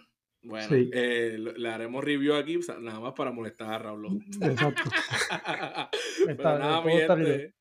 Bueno, 0.47 0.67
eh, 0.93 1.37
le 1.57 1.69
haremos 1.69 2.03
review 2.03 2.35
aquí, 2.35 2.59
nada 2.79 2.99
más 3.01 3.13
para 3.13 3.31
molestar 3.31 3.73
a 3.73 3.79
Raúl. 3.79 4.23
Exacto. 4.41 4.83
Pero 6.25 6.57
nada, 6.57 6.81
mi 6.81 6.93
gente, 6.93 7.53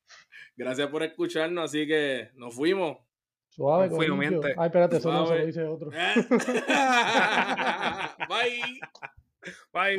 gracias 0.55 0.87
por 0.87 1.03
escucharnos, 1.03 1.65
así 1.65 1.85
que 1.85 2.29
nos 2.35 2.55
fuimos. 2.55 2.99
Suave, 3.49 3.89
nos 3.89 3.97
fuimos, 3.97 4.17
miente. 4.17 4.55
Ay, 4.57 4.67
espérate, 4.67 4.95
eso 4.97 5.11
no 5.11 5.27
se 5.27 5.37
lo 5.37 5.45
dice 5.45 5.65
otro. 5.65 5.89
Bye. 8.29 8.79
Bye. 9.73 9.97